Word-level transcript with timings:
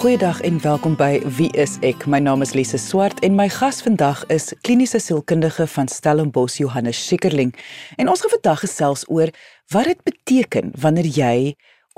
Goeiedag 0.00 0.40
en 0.40 0.60
welkom 0.60 0.94
by 0.96 1.18
Wie 1.36 1.50
is 1.60 1.74
ek? 1.84 2.06
My 2.08 2.22
naam 2.24 2.40
is 2.40 2.54
Lise 2.56 2.78
Swart 2.80 3.18
en 3.20 3.34
my 3.36 3.50
gas 3.52 3.82
vandag 3.84 4.22
is 4.32 4.46
kliniese 4.64 4.96
sielkundige 4.96 5.66
van 5.68 5.90
Stellenbosch 5.92 6.56
Johannes 6.56 6.96
Schikkerling. 7.04 7.52
En 8.00 8.08
ons 8.08 8.22
gaan 8.24 8.32
vandag 8.32 8.62
gesels 8.64 9.04
oor 9.12 9.28
wat 9.74 9.90
dit 9.90 10.00
beteken 10.08 10.72
wanneer 10.80 11.04
jy 11.04 11.34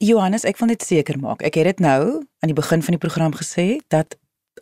Johannes, 0.00 0.46
ek 0.48 0.56
wil 0.56 0.70
net 0.72 0.80
seker 0.80 1.18
maak. 1.20 1.42
Ek 1.44 1.58
het 1.60 1.66
dit 1.68 1.80
nou 1.84 2.22
aan 2.40 2.48
die 2.48 2.56
begin 2.56 2.80
van 2.80 2.94
die 2.96 3.00
program 3.02 3.34
gesê 3.36 3.82
dat 3.92 4.14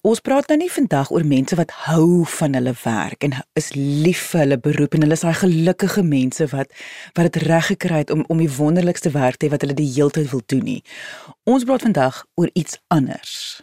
ons 0.02 0.18
praat 0.18 0.48
nou 0.50 0.56
nie 0.58 0.70
vandag 0.70 1.12
oor 1.14 1.22
mense 1.22 1.54
wat 1.54 1.70
hou 1.84 2.24
van 2.26 2.56
hulle 2.58 2.72
werk 2.80 3.22
en 3.22 3.36
is 3.58 3.68
lief 3.76 4.24
vir 4.32 4.42
hulle 4.42 4.58
beroep 4.64 4.96
en 4.96 5.06
hulle 5.06 5.14
is 5.14 5.22
daai 5.22 5.38
gelukkige 5.38 6.02
mense 6.02 6.48
wat 6.50 6.74
wat 7.14 7.28
dit 7.28 7.38
reg 7.44 7.70
gekry 7.70 8.02
het 8.02 8.10
om 8.10 8.24
om 8.34 8.42
die 8.42 8.50
wonderlikste 8.56 9.14
werk 9.14 9.38
te 9.38 9.46
hê 9.46 9.52
wat 9.54 9.62
hulle 9.62 9.78
die 9.78 9.86
hele 9.86 10.10
tyd 10.18 10.26
wil 10.34 10.42
doen 10.50 10.66
nie. 10.72 10.82
Ons 11.46 11.68
praat 11.70 11.86
vandag 11.86 12.18
oor 12.34 12.50
iets 12.58 12.82
anders. 12.90 13.62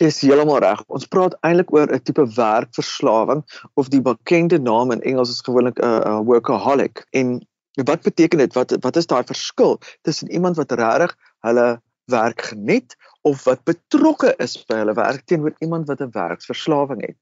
Dis 0.00 0.22
heeltemal 0.24 0.62
reg. 0.64 0.80
Ons 0.88 1.04
praat 1.04 1.36
eintlik 1.44 1.72
oor 1.74 1.92
'n 1.92 2.00
tipe 2.00 2.24
werkverslawing 2.40 3.44
of 3.74 3.92
die 3.92 4.00
bekende 4.00 4.56
naam 4.56 4.96
in 4.96 5.04
Engels 5.04 5.36
is 5.36 5.44
gewoonlik 5.44 5.76
'n 5.76 5.84
uh, 5.84 6.00
uh, 6.00 6.20
workaholic. 6.24 7.04
En 7.12 7.47
wat 7.84 8.02
beteken 8.02 8.38
dit? 8.38 8.54
Wat 8.54 8.76
wat 8.80 8.96
is 8.96 9.06
daai 9.06 9.24
verskil 9.24 9.78
tussen 10.02 10.30
iemand 10.30 10.56
wat 10.56 10.72
regtig 10.72 11.16
hulle 11.46 11.80
werk 12.08 12.42
geniet 12.42 12.96
of 13.22 13.44
wat 13.44 13.64
betrokke 13.64 14.34
is 14.42 14.56
by 14.68 14.80
hulle 14.82 14.94
werk 14.96 15.26
teenoor 15.26 15.54
iemand 15.58 15.88
wat 15.88 16.00
'n 16.00 16.10
werksverslawing 16.12 17.00
het. 17.06 17.16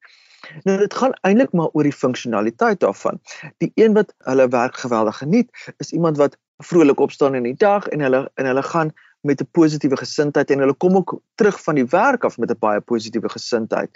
Nou 0.62 0.78
dit 0.78 0.94
gaan 0.94 1.14
eintlik 1.26 1.52
maar 1.52 1.68
oor 1.72 1.82
die 1.82 1.92
funksionaliteit 1.92 2.80
daarvan. 2.80 3.20
Die 3.58 3.72
een 3.74 3.94
wat 3.94 4.14
hulle 4.18 4.48
werk 4.48 4.76
geweldig 4.76 5.16
geniet, 5.16 5.72
is 5.78 5.92
iemand 5.92 6.16
wat 6.16 6.36
vrolik 6.56 7.00
opstaan 7.00 7.34
in 7.34 7.42
die 7.42 7.56
dag 7.56 7.88
en 7.88 8.00
hulle 8.00 8.30
en 8.34 8.46
hulle 8.46 8.62
gaan 8.62 8.92
met 9.20 9.40
'n 9.40 9.48
positiewe 9.50 9.96
gesindheid 9.96 10.50
en 10.50 10.58
hulle 10.58 10.74
kom 10.74 10.96
ook 10.96 11.20
terug 11.34 11.62
van 11.62 11.74
die 11.74 11.86
werk 11.86 12.24
af 12.24 12.38
met 12.38 12.50
'n 12.50 12.58
baie 12.58 12.80
positiewe 12.80 13.28
gesindheid. 13.28 13.90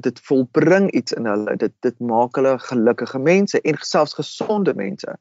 Dit 0.00 0.20
volbring 0.20 0.90
iets 0.90 1.12
in 1.12 1.26
hulle. 1.26 1.56
Dit 1.56 1.72
dit 1.80 1.98
maak 1.98 2.34
hulle 2.34 2.58
gelukkige 2.58 3.18
mense 3.18 3.60
en 3.60 3.76
selfs 3.78 4.14
gesonde 4.14 4.74
mense. 4.74 5.18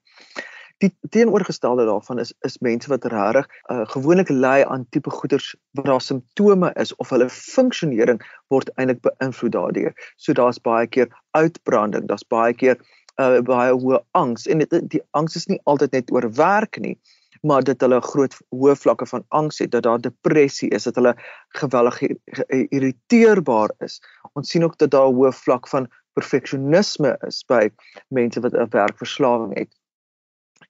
Die 0.84 0.92
teenoorgestelde 1.16 1.86
daarvan 1.88 2.20
is 2.20 2.34
is 2.48 2.58
mense 2.60 2.90
wat 2.92 3.06
regtig 3.12 3.48
uh, 3.72 3.84
gewoonlik 3.96 4.30
ly 4.30 4.64
aan 4.68 4.86
tipe 4.90 5.10
goeters 5.10 5.54
waar 5.72 5.86
daar 5.86 6.02
simptome 6.02 6.74
is 6.84 6.96
of 6.96 7.14
hulle 7.16 7.30
funksionering 7.30 8.20
word 8.52 8.72
eintlik 8.76 9.00
beïnvloed 9.08 9.56
daardeur. 9.56 9.94
So 10.18 10.36
daar's 10.36 10.60
baie 10.60 10.88
keer 10.88 11.08
uitbranding, 11.32 12.10
daar's 12.12 12.28
baie 12.28 12.54
keer 12.54 12.78
uh, 13.22 13.40
baie 13.46 13.74
hoë 13.74 14.02
angs 14.12 14.48
en 14.48 14.64
dit 14.64 14.90
die 14.96 15.02
angs 15.12 15.38
is 15.40 15.48
nie 15.52 15.60
altyd 15.70 15.96
net 15.96 16.12
oor 16.12 16.30
werk 16.40 16.80
nie 16.84 16.98
maar 17.44 17.64
dit 17.68 17.82
hulle 17.84 18.00
groot 18.02 18.36
hoë 18.56 18.76
vlakke 18.80 19.06
van 19.10 19.26
angs 19.36 19.60
het 19.60 19.74
dat 19.74 19.84
daar 19.84 20.02
depressie 20.02 20.70
is 20.76 20.88
dat 20.88 20.96
hulle 21.00 21.14
geweldig 21.60 22.00
geïrriteerbaar 22.40 23.76
is 23.88 24.00
ons 24.34 24.50
sien 24.50 24.64
ook 24.64 24.78
dat 24.84 24.92
daar 24.96 25.10
'n 25.12 25.20
hoë 25.20 25.34
vlak 25.44 25.68
van 25.68 25.90
perfeksionisme 26.20 27.18
is 27.28 27.44
by 27.48 27.70
mense 28.10 28.40
wat 28.40 28.54
'n 28.54 28.70
werkverslawing 28.72 29.58
het 29.58 29.72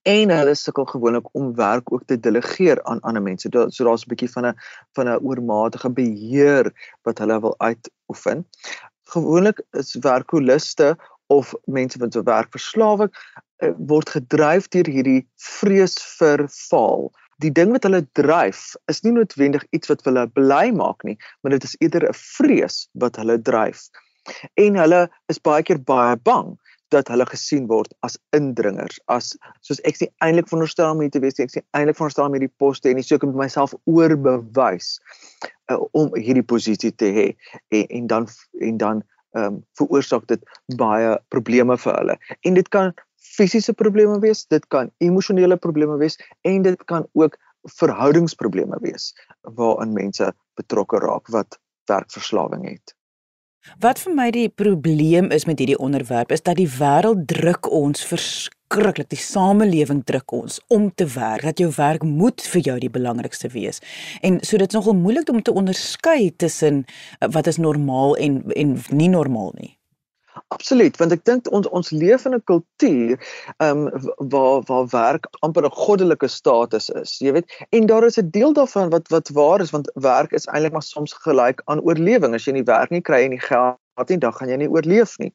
en 0.03 0.31
hulle 0.35 0.55
sukkel 0.59 0.85
gewoonlik 0.85 1.29
om 1.31 1.53
werk 1.55 1.91
ook 1.93 2.03
te 2.07 2.19
delegeer 2.19 2.81
aan 2.83 2.99
ander 3.07 3.23
mense. 3.23 3.49
So 3.51 3.83
daar's 3.83 4.03
'n 4.03 4.11
bietjie 4.11 4.31
van 4.31 4.45
'n 4.45 4.55
van 4.95 5.07
'n 5.07 5.23
oormatige 5.23 5.89
beheer 5.89 6.71
wat 7.03 7.17
hulle 7.17 7.39
wil 7.39 7.55
uitoefen. 7.57 8.45
Gewoonlik 9.03 9.61
is 9.71 9.95
werkoliste 9.95 10.97
of 11.27 11.53
mense 11.65 11.99
wat 11.99 12.13
so 12.13 12.23
werkverslawing 12.23 13.11
eh, 13.57 13.71
word 13.77 14.09
gedryf 14.09 14.67
deur 14.67 14.85
hierdie 14.85 15.27
vrees 15.35 15.95
vir 16.19 16.47
faal. 16.47 17.11
Die 17.37 17.51
ding 17.51 17.71
wat 17.71 17.83
hulle 17.83 18.07
dryf 18.11 18.75
is 18.85 19.01
nie 19.03 19.11
noodwendig 19.11 19.63
iets 19.69 19.87
wat 19.87 20.03
hulle 20.03 20.27
bly 20.27 20.71
maak 20.71 21.03
nie, 21.03 21.17
maar 21.41 21.51
dit 21.51 21.63
is 21.63 21.75
eerder 21.79 22.09
'n 22.09 22.13
vrees 22.13 22.89
wat 22.91 23.15
hulle 23.15 23.41
dryf. 23.41 23.89
En 24.53 24.75
hulle 24.75 25.09
is 25.27 25.39
baie 25.39 25.63
keer 25.63 25.79
baie 25.79 26.15
bang 26.15 26.57
dat 26.93 27.09
hulle 27.11 27.25
gesien 27.29 27.67
word 27.69 27.93
as 28.07 28.17
indringers 28.37 28.99
as 29.15 29.33
soos 29.65 29.81
ek 29.89 29.99
sê 29.99 30.09
eintlik 30.25 30.49
veronderstel 30.51 30.93
om 30.93 31.01
hier 31.03 31.13
te 31.13 31.21
wees 31.23 31.39
ek 31.43 31.53
sê 31.53 31.63
eintlik 31.77 31.99
veronderstel 31.99 32.29
om 32.29 32.37
hierdie 32.37 32.53
poste 32.61 32.91
en 32.91 33.01
so 33.03 33.17
ek 33.19 33.25
moet 33.27 33.41
myself 33.45 33.75
oorbewys 33.89 34.93
uh, 35.71 35.79
om 35.91 36.13
hierdie 36.17 36.45
posisie 36.45 36.91
te 36.91 37.09
hê. 37.15 37.27
En, 37.69 37.87
en 37.89 38.07
dan 38.07 38.29
en 38.69 38.77
dan 38.77 39.03
ehm 39.33 39.45
um, 39.45 39.55
veroorsaak 39.79 40.27
dit 40.29 40.41
baie 40.77 41.15
probleme 41.33 41.77
vir 41.85 41.95
hulle. 41.97 42.15
En 42.45 42.53
dit 42.53 42.67
kan 42.69 42.91
fisiese 43.33 43.73
probleme 43.73 44.19
wees 44.21 44.45
dit 44.53 44.67
kan 44.75 44.91
emosionele 45.01 45.57
probleme 45.57 45.97
wees 45.97 46.19
en 46.45 46.61
dit 46.61 46.83
kan 46.91 47.07
ook 47.13 47.37
verhoudingsprobleme 47.79 48.77
wees 48.83 49.13
waarin 49.57 49.95
mense 49.95 50.27
betrokke 50.59 50.99
raak 51.01 51.31
wat 51.33 51.57
werkverslawing 51.89 52.67
het 52.69 52.93
Wat 53.79 53.99
vir 54.03 54.13
my 54.15 54.25
die 54.35 54.49
probleem 54.49 55.29
is 55.31 55.45
met 55.47 55.61
hierdie 55.61 55.79
onderwerp 55.79 56.31
is 56.35 56.43
dat 56.43 56.59
die 56.59 56.67
wêreld 56.67 57.23
druk 57.31 57.69
ons 57.71 58.03
verskriklik. 58.05 59.07
Die 59.11 59.19
samelewing 59.19 60.01
druk 60.03 60.31
ons 60.35 60.59
om 60.67 60.89
te 60.91 61.07
werk. 61.15 61.45
Dat 61.47 61.61
jou 61.63 61.69
werk 61.77 62.03
moet 62.03 62.43
vir 62.53 62.65
jou 62.67 62.77
die 62.83 62.91
belangrikste 62.91 63.51
wees. 63.53 63.79
En 64.21 64.41
so 64.43 64.59
dit's 64.59 64.75
nogal 64.75 64.97
moeilik 64.99 65.29
om 65.31 65.41
te 65.41 65.53
onderskei 65.53 66.33
tussen 66.35 66.83
eh, 67.19 67.29
wat 67.31 67.47
is 67.47 67.57
normaal 67.57 68.17
en 68.17 68.41
en 68.51 68.75
nie 68.89 69.09
normaal 69.09 69.55
nie. 69.59 69.77
Absoluut, 70.53 70.97
want 71.01 71.13
ek 71.15 71.23
dink 71.25 71.47
ons 71.57 71.67
ons 71.77 71.89
leef 71.95 72.25
in 72.29 72.35
'n 72.37 72.43
kultuur 72.49 73.13
ehm 73.17 73.85
um, 73.87 74.11
waar 74.33 74.61
waar 74.69 74.87
werk 74.91 75.25
amper 75.47 75.65
'n 75.65 75.77
goddelike 75.83 76.29
status 76.29 76.89
is, 77.01 77.17
jy 77.25 77.33
weet. 77.37 77.55
En 77.77 77.85
daar 77.91 78.05
is 78.09 78.19
'n 78.21 78.29
deel 78.37 78.53
daarvan 78.53 78.89
wat 78.95 79.07
wat 79.15 79.29
waar 79.39 79.61
is 79.65 79.73
want 79.75 79.91
werk 79.95 80.31
is 80.31 80.47
eintlik 80.47 80.73
maar 80.73 80.85
soms 80.89 81.13
gelyk 81.25 81.61
aan 81.65 81.81
oorlewing. 81.81 82.35
As 82.35 82.45
jy 82.45 82.53
nie 82.53 82.67
werk 82.69 82.91
nie 82.91 83.01
kry 83.01 83.21
jy 83.23 83.29
nie 83.35 83.45
geld 83.49 84.09
nie, 84.09 84.17
dan 84.17 84.33
gaan 84.33 84.49
jy 84.49 84.57
nie 84.57 84.69
oorleef 84.69 85.17
nie. 85.17 85.33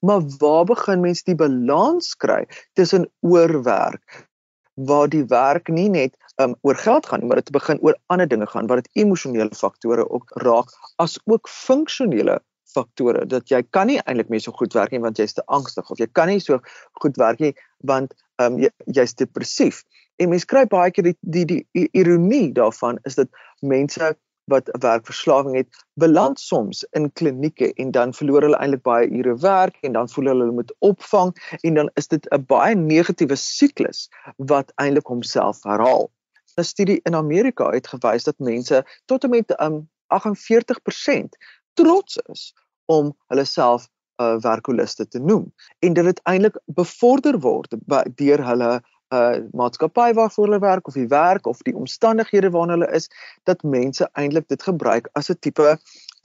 Maar 0.00 0.20
waar 0.38 0.64
begin 0.64 1.00
mense 1.00 1.24
die 1.24 1.38
balans 1.44 2.14
kry 2.14 2.46
tussen 2.74 3.10
oorwerk 3.20 4.28
waar 4.74 5.08
die 5.08 5.24
werk 5.24 5.68
nie 5.68 5.88
net 5.88 6.16
um, 6.36 6.54
oor 6.62 6.74
geld 6.74 7.06
gaan 7.06 7.20
nie, 7.20 7.28
maar 7.28 7.42
dit 7.42 7.50
begin 7.50 7.78
oor 7.80 7.96
ander 8.06 8.28
dinge 8.28 8.46
gaan, 8.46 8.66
waar 8.66 8.80
dit 8.80 8.88
emosionele 9.02 9.54
faktore 9.54 10.08
ook 10.10 10.30
raak 10.44 10.68
as 10.96 11.18
ook 11.24 11.48
funksionele 11.48 12.40
faktore 12.74 13.26
dat 13.26 13.50
jy 13.50 13.62
kan 13.76 13.90
nie 13.90 13.98
eintlik 14.04 14.30
meer 14.32 14.42
so 14.44 14.52
goed 14.52 14.74
werk 14.78 14.94
nie 14.94 15.02
want 15.04 15.18
jy's 15.18 15.36
te 15.36 15.44
angstig 15.46 15.90
of 15.90 15.98
jy 15.98 16.08
kan 16.12 16.28
nie 16.32 16.40
so 16.40 16.60
goed 17.02 17.20
werk 17.20 17.40
nie 17.40 17.54
want 17.92 18.14
ehm 18.40 18.54
um, 18.54 18.58
jy, 18.64 18.70
jy's 18.86 19.14
depressief. 19.14 19.84
En 20.20 20.32
mense 20.32 20.46
kry 20.46 20.66
baie 20.68 20.90
keer 20.90 21.10
die 21.10 21.16
die 21.20 21.46
die 21.50 21.86
ironie 21.92 22.52
daarvan 22.56 22.98
is 23.08 23.16
dat 23.20 23.28
mense 23.60 24.14
wat 24.50 24.70
werkverslawing 24.82 25.56
het, 25.56 25.68
beland 25.94 26.40
soms 26.40 26.82
in 26.98 27.12
klinieke 27.12 27.72
en 27.72 27.90
dan 27.94 28.14
verloor 28.16 28.42
hulle 28.42 28.58
eintlik 28.58 28.82
baie 28.86 29.06
ure 29.08 29.36
werk 29.44 29.76
en 29.86 29.94
dan 29.98 30.08
voel 30.10 30.32
hulle 30.32 30.46
hulle 30.46 30.56
moet 30.56 30.72
opvang 30.78 31.30
en 31.60 31.78
dan 31.78 31.90
is 32.00 32.08
dit 32.08 32.26
'n 32.34 32.44
baie 32.50 32.74
negatiewe 32.74 33.36
siklus 33.36 34.08
wat 34.36 34.72
eintlik 34.76 35.06
homself 35.06 35.62
herhaal. 35.62 36.10
'n 36.58 36.64
Studie 36.64 37.00
in 37.04 37.14
Amerika 37.14 37.70
het 37.70 37.86
gewys 37.86 38.24
dat 38.24 38.38
mense 38.38 38.84
tot 39.06 39.24
en 39.24 39.30
met 39.30 39.60
um 39.60 39.88
48% 40.08 41.38
trots 41.74 42.16
is 42.16 42.52
om 42.96 43.10
hulle 43.32 43.46
self 43.48 43.88
uh, 44.20 44.36
werkoliste 44.44 45.06
te 45.08 45.22
noem 45.22 45.46
en 45.86 45.98
dit 45.98 46.06
uiteindelik 46.12 46.58
bevorder 46.80 47.38
word 47.46 47.76
deur 48.22 48.44
hulle 48.50 48.72
uh 49.10 49.38
maatskappy 49.58 50.12
waarvoor 50.14 50.46
hulle 50.46 50.60
werk 50.62 50.86
of 50.86 50.94
die 50.94 51.08
werk 51.10 51.46
of 51.50 51.62
die 51.66 51.74
omstandighede 51.74 52.50
waarin 52.54 52.76
hulle 52.76 52.90
is 52.94 53.08
dat 53.50 53.62
mense 53.62 54.06
eintlik 54.22 54.46
dit 54.52 54.62
gebruik 54.62 55.08
as 55.18 55.30
'n 55.30 55.38
tipe 55.46 55.72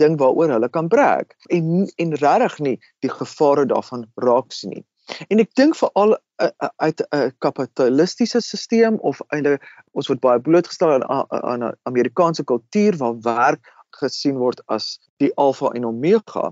ding 0.02 0.18
waaroor 0.22 0.54
hulle 0.54 0.70
kan 0.70 0.88
brag 0.88 1.34
en 1.58 1.90
en 2.04 2.14
regtig 2.26 2.60
nie 2.60 2.78
die 3.02 3.10
gevare 3.10 3.66
daarvan 3.66 4.06
raak 4.16 4.52
sien 4.52 4.76
nie. 4.76 4.86
En 5.30 5.40
ek 5.40 5.52
dink 5.58 5.76
veral 5.78 6.16
uh, 6.16 6.50
uh, 6.50 6.70
uit 6.86 7.02
'n 7.02 7.18
uh, 7.18 7.32
kapitalistiese 7.46 8.42
stelsel 8.42 8.98
of 9.10 9.22
eintlik 9.30 9.66
ons 9.94 10.08
word 10.08 10.22
baie 10.22 10.40
blootgestel 10.40 11.04
aan 11.04 11.26
aan 11.30 11.64
'n 11.64 11.74
Amerikaanse 11.90 12.44
kultuur 12.44 12.98
waar 12.98 13.18
werk 13.22 13.75
gesien 14.00 14.38
word 14.38 14.62
as 14.68 15.00
die 15.24 15.32
alfa 15.36 15.72
en 15.78 15.86
omega 15.86 16.52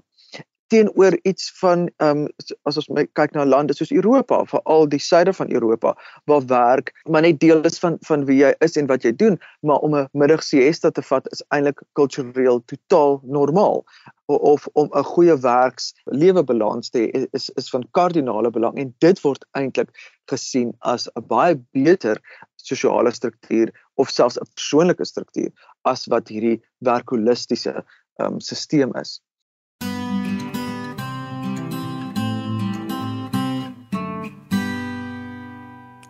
teenoor 0.73 1.17
iets 1.21 1.51
van 1.59 1.89
ehm 1.97 2.23
um, 2.25 2.27
as 2.69 2.77
ons 2.81 2.87
kyk 3.17 3.35
na 3.35 3.45
lande 3.45 3.75
soos 3.77 3.91
Europa, 3.93 4.39
veral 4.49 4.87
die 4.89 5.01
suide 5.01 5.33
van 5.37 5.51
Europa 5.53 5.93
waar 6.29 6.45
werk 6.49 6.91
maar 7.09 7.21
net 7.25 7.39
deel 7.39 7.61
is 7.69 7.77
van 7.83 7.97
van 8.07 8.25
wie 8.29 8.39
jy 8.39 8.53
is 8.67 8.77
en 8.81 8.89
wat 8.91 9.05
jy 9.05 9.13
doen, 9.23 9.37
maar 9.61 9.83
om 9.85 9.95
'n 9.99 10.07
middagsiesta 10.23 10.91
te 10.91 11.03
vat 11.09 11.29
is 11.35 11.43
eintlik 11.49 11.83
kultureel 11.99 12.63
totaal 12.71 13.21
normaal. 13.23 13.83
Of 14.25 14.67
om 14.73 14.89
'n 14.93 15.03
goeie 15.13 15.37
werks 15.45 15.93
lewebalans 16.05 16.89
te 16.89 16.99
hê 17.05 17.25
is 17.31 17.49
is 17.61 17.69
van 17.69 17.87
kardinale 17.91 18.49
belang 18.49 18.77
en 18.77 18.95
dit 18.97 19.21
word 19.21 19.45
eintlik 19.51 19.89
gesien 20.31 20.73
as 20.79 21.07
'n 21.15 21.27
baie 21.27 21.55
beter 21.71 22.21
sosiale 22.55 23.11
struktuur 23.11 23.71
of 23.95 24.09
selfs 24.09 24.39
'n 24.39 24.47
persoonlike 24.55 25.05
struktuur 25.05 25.51
as 25.81 26.07
wat 26.07 26.27
hierdie 26.27 26.61
werkholistiese 26.79 27.83
um, 28.21 28.39
stelsel 28.39 28.93
is. 29.01 29.21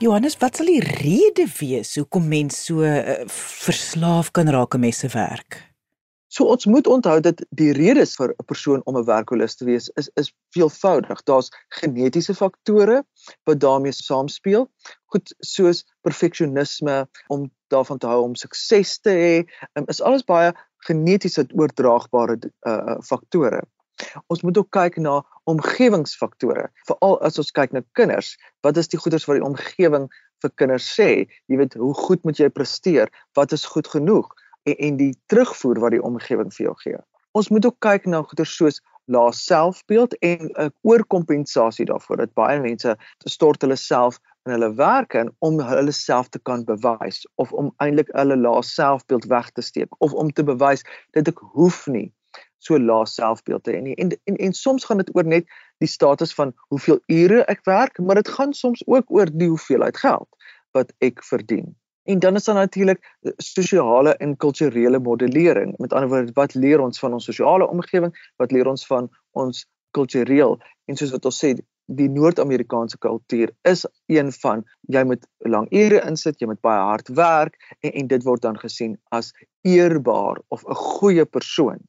Johannes, 0.03 0.35
wat 0.38 0.57
sal 0.59 0.68
die 0.68 0.81
rede 0.83 1.45
wees 1.62 1.95
hoekom 1.95 2.25
mense 2.27 2.59
so 2.59 2.83
uh, 2.83 3.24
verslaaf 3.63 4.33
kan 4.35 4.50
raak 4.51 4.75
aan 4.75 4.83
messe 4.83 5.07
werk? 5.13 5.73
So 6.33 6.47
ons 6.50 6.65
moet 6.65 6.88
onthou 6.89 7.19
dat 7.21 7.44
die 7.53 7.74
redes 7.77 8.15
vir 8.18 8.31
'n 8.33 8.45
persoon 8.50 8.81
om 8.89 8.97
'n 8.97 9.06
werkholis 9.06 9.56
te 9.56 9.65
wees 9.65 9.89
is 10.01 10.09
is 10.21 10.33
veelvoudig. 10.56 11.24
Daar's 11.30 11.51
genetiese 11.69 12.33
faktore 12.33 13.03
wat 13.45 13.59
daarmee 13.59 13.91
saamspeel, 13.91 14.65
goed 15.06 15.35
soos 15.39 15.83
perfeksionisme 16.01 17.07
om 17.27 17.51
daarvan 17.68 17.97
te 17.97 18.07
hou 18.07 18.24
om 18.24 18.35
sukses 18.35 18.97
te 19.00 19.09
hê, 19.09 19.35
um, 19.77 19.85
is 19.88 20.01
alles 20.01 20.25
baie 20.25 20.53
genetiese 20.88 21.45
oordraagbare 21.53 22.39
uh, 22.65 22.97
faktore. 23.01 23.62
Ons 24.27 24.41
moet 24.41 24.57
ook 24.57 24.71
kyk 24.71 24.97
na 24.97 25.21
omgewingsfaktore. 25.45 26.69
Veral 26.88 27.21
as 27.21 27.38
ons 27.38 27.51
kyk 27.51 27.71
na 27.71 27.81
kinders, 27.94 28.38
wat 28.63 28.77
is 28.77 28.88
die 28.88 29.00
goeders 29.00 29.25
wat 29.30 29.38
die 29.38 29.45
omgewing 29.45 30.09
vir 30.41 30.51
kinders 30.56 30.89
sê? 31.00 31.30
Jy 31.47 31.57
weet, 31.62 31.74
hoe 31.74 31.94
goed 31.94 32.24
moet 32.24 32.39
jy 32.41 32.50
presteer? 32.50 33.13
Wat 33.38 33.51
is 33.51 33.65
goed 33.65 33.88
genoeg? 33.88 34.33
En, 34.63 34.75
en 34.77 34.98
die 34.98 35.13
terugvoer 35.31 35.80
wat 35.80 35.95
die 35.95 36.04
omgewing 36.04 36.54
vir 36.56 36.65
jou 36.65 36.75
gee. 36.86 37.00
Ons 37.33 37.50
moet 37.50 37.65
ook 37.65 37.80
kyk 37.81 38.06
na 38.06 38.21
goeders 38.21 38.56
soos 38.56 38.81
lae 39.12 39.31
selfbeeld 39.36 40.13
en 40.19 40.45
'n 40.48 40.51
uh, 40.62 40.69
oorkompensasie 40.81 41.86
daarvoor 41.86 42.18
dat 42.18 42.33
baie 42.33 42.60
mense 42.60 42.95
stort 43.25 43.62
hulle 43.62 43.75
self 43.75 44.19
in 44.45 44.51
hulle 44.51 44.74
werk 44.75 45.13
en 45.13 45.31
om 45.39 45.60
hulle 45.60 45.92
self 45.92 46.30
te 46.30 46.39
kan 46.39 46.63
bewys 46.63 47.27
of 47.36 47.51
om 47.51 47.74
eintlik 47.77 48.10
hulle 48.15 48.38
lae 48.38 48.63
selfbeeld 48.63 49.25
weg 49.25 49.50
te 49.51 49.62
steek 49.62 49.89
of 49.98 50.13
om 50.13 50.31
te 50.31 50.44
bewys 50.44 50.83
dat 51.12 51.27
ek 51.27 51.39
hoef 51.56 51.88
nie 51.88 52.12
so 52.63 52.80
lae 52.80 53.06
selfbeeld 53.06 53.63
te 53.63 53.75
hê 53.75 53.81
nie. 53.83 53.95
En, 54.00 54.12
en 54.24 54.36
en 54.36 54.54
soms 54.54 54.86
gaan 54.88 54.98
dit 55.04 55.12
oor 55.16 55.27
net 55.27 55.48
die 55.83 55.92
status 55.92 56.33
van 56.33 56.54
hoeveel 56.71 57.00
ure 57.12 57.44
ek 57.51 57.66
werk, 57.68 58.00
maar 58.00 58.16
dit 58.16 58.27
gaan 58.38 58.54
soms 58.54 58.83
ook 58.88 59.12
oor 59.12 59.31
die 59.31 59.51
hoeveelheid 59.51 59.98
geld 59.98 60.30
wat 60.71 60.94
ek 61.04 61.24
verdien. 61.27 61.74
En 62.04 62.20
dan 62.20 62.36
is 62.36 62.44
daar 62.44 62.56
natuurlik 62.56 63.16
sosiale 63.38 64.16
en 64.16 64.38
kulturele 64.38 65.00
modellering. 65.00 65.78
Met 65.78 65.94
ander 65.94 66.10
woorde, 66.10 66.32
wat 66.34 66.54
leer 66.54 66.80
ons 66.80 67.00
van 67.00 67.14
ons 67.14 67.26
sosiale 67.26 67.68
omgewing? 67.68 68.32
Wat 68.36 68.52
leer 68.52 68.68
ons 68.68 68.86
van 68.88 69.10
ons 69.32 69.68
kultureel? 69.92 70.60
En 70.86 70.96
soos 70.96 71.12
wat 71.12 71.26
ons 71.26 71.40
sê, 71.46 71.54
die 71.86 72.10
Noord-Amerikaanse 72.10 72.98
kultuur 72.98 73.52
is 73.62 73.86
een 74.06 74.32
van 74.32 74.64
jy 74.82 75.04
moet 75.04 75.26
lang 75.38 75.68
ure 75.72 76.00
insit, 76.08 76.40
jy 76.40 76.48
moet 76.48 76.62
baie 76.64 76.80
hard 76.80 77.10
werk 77.16 77.58
en, 77.80 77.92
en 77.92 78.08
dit 78.08 78.24
word 78.24 78.42
dan 78.42 78.60
gesien 78.60 78.96
as 79.12 79.34
eerbaar 79.68 80.40
of 80.48 80.64
'n 80.64 80.80
goeie 80.80 81.26
persoon 81.26 81.84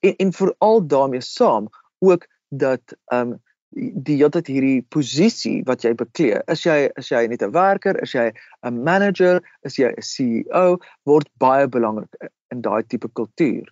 en 0.00 0.16
en 0.16 0.32
veral 0.32 0.86
daarmee 0.86 1.20
saam 1.20 1.68
ook 1.98 2.26
dat 2.48 2.96
ehm 3.04 3.32
um, 3.32 3.42
die 3.70 4.16
hele 4.16 4.30
tyd 4.34 4.48
hierdie 4.50 4.82
posisie 4.90 5.62
wat 5.66 5.84
jy 5.84 5.92
beklee 5.94 6.40
is 6.50 6.64
jy 6.66 6.90
is 6.98 7.10
jy 7.10 7.26
net 7.30 7.42
'n 7.42 7.52
werker? 7.54 7.96
Is 8.02 8.14
jy 8.14 8.32
'n 8.66 8.82
manager? 8.84 9.42
Is 9.64 9.78
jy 9.78 9.90
'n 9.90 10.02
CEO 10.02 10.78
word 11.06 11.28
baie 11.38 11.68
belangrik 11.68 12.30
in 12.50 12.62
daai 12.62 12.82
tipe 12.82 13.08
kultuur. 13.08 13.66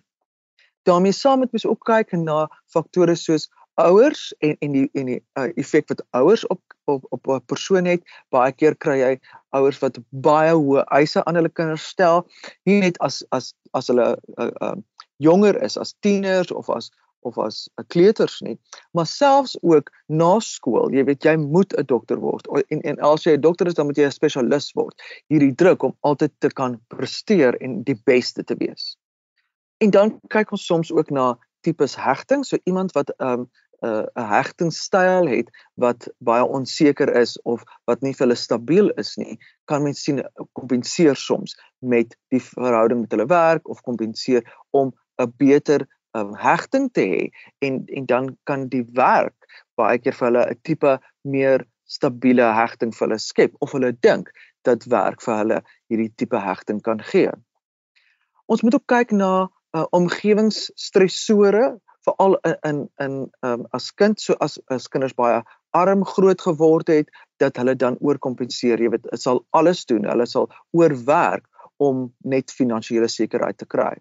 daarmee 0.87 1.11
saam 1.11 1.39
moet 1.39 1.51
mens 1.51 1.65
ook 1.65 1.83
kyk 1.85 2.11
na 2.11 2.47
faktore 2.73 3.15
soos 3.15 3.49
ouers 3.79 4.33
en 4.39 4.55
en 4.59 4.71
die 4.71 4.89
en 4.93 5.05
die 5.05 5.19
uh, 5.39 5.49
effek 5.55 5.87
wat 5.87 6.03
ouers 6.11 6.47
op 6.47 6.61
op 6.83 7.05
op 7.09 7.27
'n 7.27 7.45
persoon 7.45 7.85
het. 7.85 8.01
Baie 8.29 8.51
keer 8.51 8.75
kry 8.75 8.97
jy 8.99 9.19
ouers 9.49 9.79
wat 9.79 9.99
baie 10.09 10.53
hoë 10.53 10.83
eise 10.99 11.23
aan 11.25 11.35
hulle 11.35 11.49
kinders 11.49 11.87
stel, 11.87 12.25
nie 12.65 12.79
net 12.79 12.97
as 12.99 13.23
as 13.29 13.53
as 13.71 13.87
hulle 13.87 14.17
uh, 14.37 14.51
uh, 14.61 14.75
jonger 15.17 15.63
is 15.63 15.77
as 15.77 15.95
tieners 15.99 16.51
of 16.51 16.69
as 16.69 16.91
of 17.21 17.37
as 17.37 17.67
'n 17.77 17.85
kleuters 17.87 18.41
nie, 18.41 18.57
maar 18.93 19.05
selfs 19.05 19.57
ook 19.61 19.91
na 20.07 20.39
skool. 20.39 20.91
Jy 20.93 21.03
weet 21.05 21.23
jy 21.23 21.35
moet 21.37 21.73
'n 21.77 21.85
dokter 21.85 22.19
word 22.19 22.47
en 22.69 22.81
en 22.81 22.99
as 22.99 23.23
jy 23.23 23.33
'n 23.37 23.41
dokter 23.41 23.67
is 23.67 23.73
dan 23.73 23.85
moet 23.85 23.97
jy 23.97 24.05
'n 24.05 24.11
spesialis 24.11 24.71
word. 24.73 24.95
Hierdie 25.29 25.55
druk 25.55 25.83
om 25.83 25.95
altyd 26.01 26.31
te 26.39 26.49
kan 26.49 26.79
presteer 26.87 27.55
en 27.61 27.83
die 27.83 27.99
beste 28.05 28.43
te 28.43 28.55
wees. 28.55 28.97
En 29.79 29.91
dan 29.91 30.19
kyk 30.29 30.51
ons 30.51 30.65
soms 30.65 30.91
ook 30.91 31.09
na 31.09 31.37
tipes 31.61 31.95
hegting, 31.95 32.45
so 32.45 32.57
iemand 32.63 32.91
wat 32.91 33.09
'n 33.19 33.25
um, 33.25 33.49
'n 33.81 34.07
uh, 34.19 34.29
hegtingstyl 34.29 35.27
het 35.27 35.49
wat 35.79 36.07
baie 36.17 36.43
onseker 36.43 37.15
is 37.15 37.37
of 37.41 37.63
wat 37.87 38.01
nie 38.01 38.11
vir 38.13 38.25
hulle 38.25 38.35
stabiel 38.35 38.89
is 38.99 39.13
nie, 39.17 39.37
kan 39.71 39.83
mens 39.83 40.03
sien 40.03 40.19
kompenseer 40.59 41.15
soms 41.15 41.55
met 41.79 42.15
die 42.33 42.41
verhouding 42.43 43.05
met 43.05 43.15
hulle 43.15 43.27
werk 43.31 43.69
of 43.71 43.81
kompenseer 43.87 44.43
om 44.75 44.91
'n 45.21 45.31
beter 45.37 45.87
um, 46.17 46.33
hegting 46.35 46.89
te 46.93 47.05
hê 47.11 47.23
en 47.65 47.83
en 47.87 48.05
dan 48.05 48.31
kan 48.49 48.67
die 48.69 48.85
werk 48.97 49.35
baie 49.79 49.99
keer 49.99 50.15
vir 50.19 50.27
hulle 50.27 50.45
'n 50.49 50.61
tipe 50.63 50.95
meer 51.23 51.65
stabiele 51.85 52.47
hegting 52.53 52.93
vir 52.95 53.07
hulle 53.07 53.19
skep 53.19 53.55
of 53.65 53.71
hulle 53.71 53.91
dink 54.07 54.31
dat 54.67 54.85
werk 54.93 55.21
vir 55.21 55.37
hulle 55.41 55.61
hierdie 55.89 56.11
tipe 56.15 56.39
hegting 56.39 56.81
kan 56.81 56.99
gee. 57.11 57.31
Ons 58.47 58.63
moet 58.63 58.75
ook 58.75 58.87
kyk 58.87 59.11
na 59.11 59.49
uh, 59.77 59.85
omgewingsstressore 59.91 61.79
veral 62.07 62.37
in 62.43 62.57
in 62.69 62.77
in 63.05 63.15
um, 63.41 63.65
as 63.73 63.91
kind 63.91 64.21
so 64.21 64.35
as 64.39 64.59
as 64.67 64.87
kinders 64.87 65.13
baie 65.13 65.43
arm 65.77 66.05
groot 66.05 66.41
geword 66.41 66.87
het 66.87 67.09
dat 67.37 67.57
hulle 67.57 67.75
dan 67.75 67.97
oorkompenseer 67.99 68.81
jy 68.81 68.89
weet 68.89 69.05
dit 69.05 69.21
sal 69.21 69.43
alles 69.51 69.85
doen 69.85 70.07
hulle 70.09 70.25
sal 70.25 70.49
oorwerk 70.71 71.45
om 71.77 72.09
net 72.23 72.51
finansiële 72.51 73.07
sekerheid 73.07 73.57
te 73.57 73.65
kry. 73.65 73.93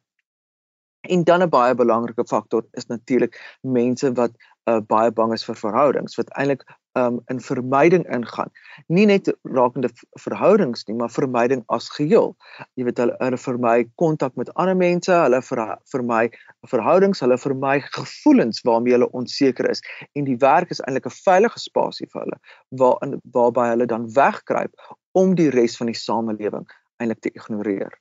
En 1.09 1.25
dan 1.25 1.43
'n 1.43 1.49
baie 1.49 1.75
belangrike 1.75 2.25
faktor 2.27 2.65
is 2.73 2.87
natuurlik 2.87 3.41
mense 3.63 4.13
wat 4.13 4.33
uh, 4.69 4.81
baie 4.81 5.11
bang 5.11 5.33
is 5.33 5.45
vir 5.45 5.57
verhoudings 5.57 6.17
wat 6.19 6.31
eintlik 6.37 6.65
um, 6.99 7.21
in 7.33 7.41
vermyding 7.41 8.05
ingaan. 8.15 8.51
Nie 8.87 9.07
net 9.07 9.31
rakende 9.43 9.91
verhoudings 10.21 10.85
nie, 10.89 10.97
maar 10.99 11.13
vermyding 11.13 11.63
as 11.75 11.89
geheel. 11.95 12.35
Jy 12.79 12.89
weet 12.89 13.01
hulle 13.03 13.17
hulle 13.23 13.41
vermy 13.41 13.77
kontak 14.03 14.37
met 14.41 14.51
ander 14.55 14.77
mense, 14.77 15.13
hulle 15.13 15.41
ver, 15.43 15.63
vermy 15.93 16.25
verhoudings, 16.73 17.23
hulle 17.25 17.39
vermy 17.41 17.79
gevoelens 17.87 18.63
waarmee 18.69 18.97
hulle 18.97 19.11
onseker 19.17 19.71
is 19.71 19.83
en 20.13 20.29
die 20.29 20.39
werk 20.45 20.75
is 20.75 20.83
eintlik 20.85 21.09
'n 21.09 21.17
veilige 21.21 21.63
spasie 21.63 22.09
vir 22.13 22.27
hulle 22.27 22.41
waarin 22.83 23.21
waarby 23.37 23.71
hulle 23.73 23.87
dan 23.87 24.11
wegkruip 24.15 24.75
om 25.13 25.35
die 25.35 25.51
res 25.51 25.77
van 25.77 25.93
die 25.93 25.99
samelewing 25.99 26.69
eintlik 26.99 27.21
te 27.21 27.35
ignoreer. 27.35 27.95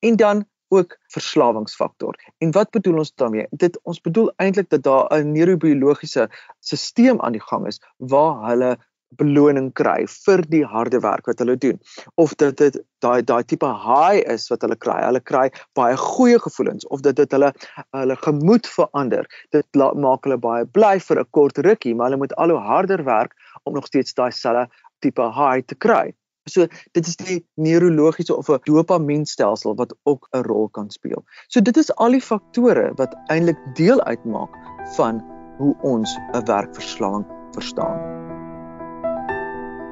En 0.00 0.16
dan 0.16 0.44
ook 0.68 0.98
verslawingsfaktor. 1.14 2.14
En 2.38 2.50
wat 2.52 2.70
bedoel 2.70 2.98
ons 2.98 3.14
daarmee? 3.14 3.46
Dit 3.50 3.78
ons 3.82 4.00
bedoel 4.00 4.32
eintlik 4.36 4.68
dat 4.70 4.82
daar 4.82 5.06
'n 5.10 5.32
neurobiologiese 5.32 6.28
stelsel 6.60 7.20
aan 7.20 7.32
die 7.32 7.46
gang 7.50 7.66
is 7.66 7.80
waar 7.96 8.48
hulle 8.48 8.76
beloning 9.14 9.70
kry 9.78 10.04
vir 10.10 10.42
die 10.50 10.64
harde 10.66 10.98
werk 11.04 11.28
wat 11.30 11.38
hulle 11.42 11.56
doen 11.62 11.78
of 12.22 12.34
dat 12.42 12.56
dit 12.58 12.78
daai 13.04 13.22
daai 13.22 13.44
tipe 13.44 13.68
high 13.84 14.22
is 14.34 14.48
wat 14.50 14.62
hulle 14.66 14.76
kry. 14.76 14.98
Hulle 15.04 15.20
kry 15.20 15.46
baie 15.78 15.96
goeie 16.00 16.40
gevoelens 16.42 16.86
of 16.86 17.04
dat 17.06 17.16
dit 17.16 17.36
hulle 17.36 17.52
hulle 17.96 18.16
gemoed 18.16 18.66
verander. 18.66 19.26
Dit 19.54 19.66
maak 19.76 20.26
hulle 20.26 20.38
baie 20.38 20.66
bly 20.66 20.98
vir 21.08 21.20
'n 21.20 21.30
kort 21.30 21.58
rukkie, 21.58 21.94
maar 21.94 22.10
hulle 22.10 22.22
moet 22.24 22.34
al 22.36 22.50
hoe 22.50 22.60
harder 22.60 23.04
werk 23.04 23.32
om 23.64 23.74
nog 23.74 23.86
steeds 23.86 24.14
daai 24.14 24.32
selfe 24.32 24.68
tipe 25.00 25.22
high 25.22 25.62
te 25.66 25.74
kry. 25.74 26.14
So 26.46 26.66
dit 26.94 27.06
is 27.06 27.16
die 27.16 27.40
neurologiese 27.54 28.36
of 28.36 28.48
'n 28.48 28.60
dopamienstelsel 28.62 29.74
wat 29.74 29.94
ook 30.02 30.28
'n 30.30 30.46
rol 30.46 30.68
kan 30.68 30.90
speel. 30.90 31.24
So 31.48 31.60
dit 31.60 31.76
is 31.76 31.94
al 31.94 32.10
die 32.10 32.20
faktore 32.20 32.92
wat 32.94 33.16
eintlik 33.26 33.58
deel 33.74 34.02
uitmaak 34.02 34.50
van 34.96 35.24
hoe 35.58 35.74
ons 35.82 36.18
'n 36.32 36.44
werkverslawing 36.44 37.26
verstaan. 37.52 37.98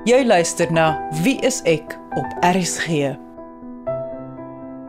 Jy 0.05 0.25
luister 0.27 0.73
na 0.73 1.09
Wie 1.23 1.41
is 1.41 1.63
ek 1.63 1.99
op 2.15 2.27
RSG. 2.41 3.17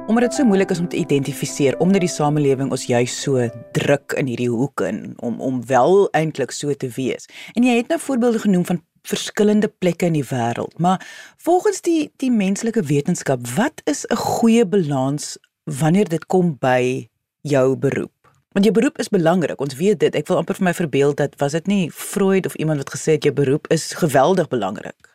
Omdat 0.08 0.24
dit 0.24 0.34
so 0.34 0.44
moeilik 0.44 0.70
is 0.70 0.80
om 0.80 0.88
te 0.88 0.98
identifiseer 0.98 1.80
omdat 1.80 2.00
die 2.00 2.10
samelewing 2.10 2.72
ons 2.72 2.86
juis 2.86 3.22
so 3.22 3.50
druk 3.72 4.12
in 4.12 4.26
hierdie 4.26 4.50
hoek 4.50 4.82
in 4.82 5.14
om 5.18 5.42
om 5.42 5.66
wel 5.66 6.10
eintlik 6.12 6.52
so 6.52 6.74
te 6.74 6.88
wees. 6.88 7.26
En 7.54 7.64
jy 7.64 7.78
het 7.78 7.88
nou 7.88 8.00
voorbeelde 8.00 8.40
genoem 8.40 8.66
van 8.66 8.84
verskillende 9.06 9.68
plekke 9.68 10.10
in 10.10 10.18
die 10.18 10.26
wêreld. 10.26 10.78
Maar 10.82 11.02
volgens 11.38 11.82
die 11.82 12.12
die 12.24 12.32
menslike 12.32 12.84
wetenskap, 12.84 13.48
wat 13.56 13.82
is 13.86 14.06
'n 14.10 14.16
goeie 14.16 14.66
balans 14.66 15.38
wanneer 15.64 16.10
dit 16.10 16.26
kom 16.26 16.58
by 16.60 17.10
jou 17.42 17.78
beroep? 17.78 18.12
Want 18.52 18.66
jou 18.66 18.72
beroep 18.72 18.98
is 18.98 19.10
belangrik. 19.10 19.60
Ons 19.60 19.76
weet 19.76 20.00
dit. 20.00 20.16
Ek 20.16 20.28
wil 20.28 20.38
amper 20.38 20.56
vir 20.56 20.64
my 20.64 20.74
verbeel 20.74 21.14
dat 21.14 21.36
was 21.38 21.52
dit 21.52 21.68
nie 21.68 21.92
Freud 21.92 22.46
of 22.46 22.56
iemand 22.56 22.78
wat 22.78 22.96
gesê 22.96 23.12
het 23.12 23.24
jou 23.24 23.34
beroep 23.34 23.68
is 23.68 23.94
geweldig 23.94 24.48
belangrik. 24.48 25.15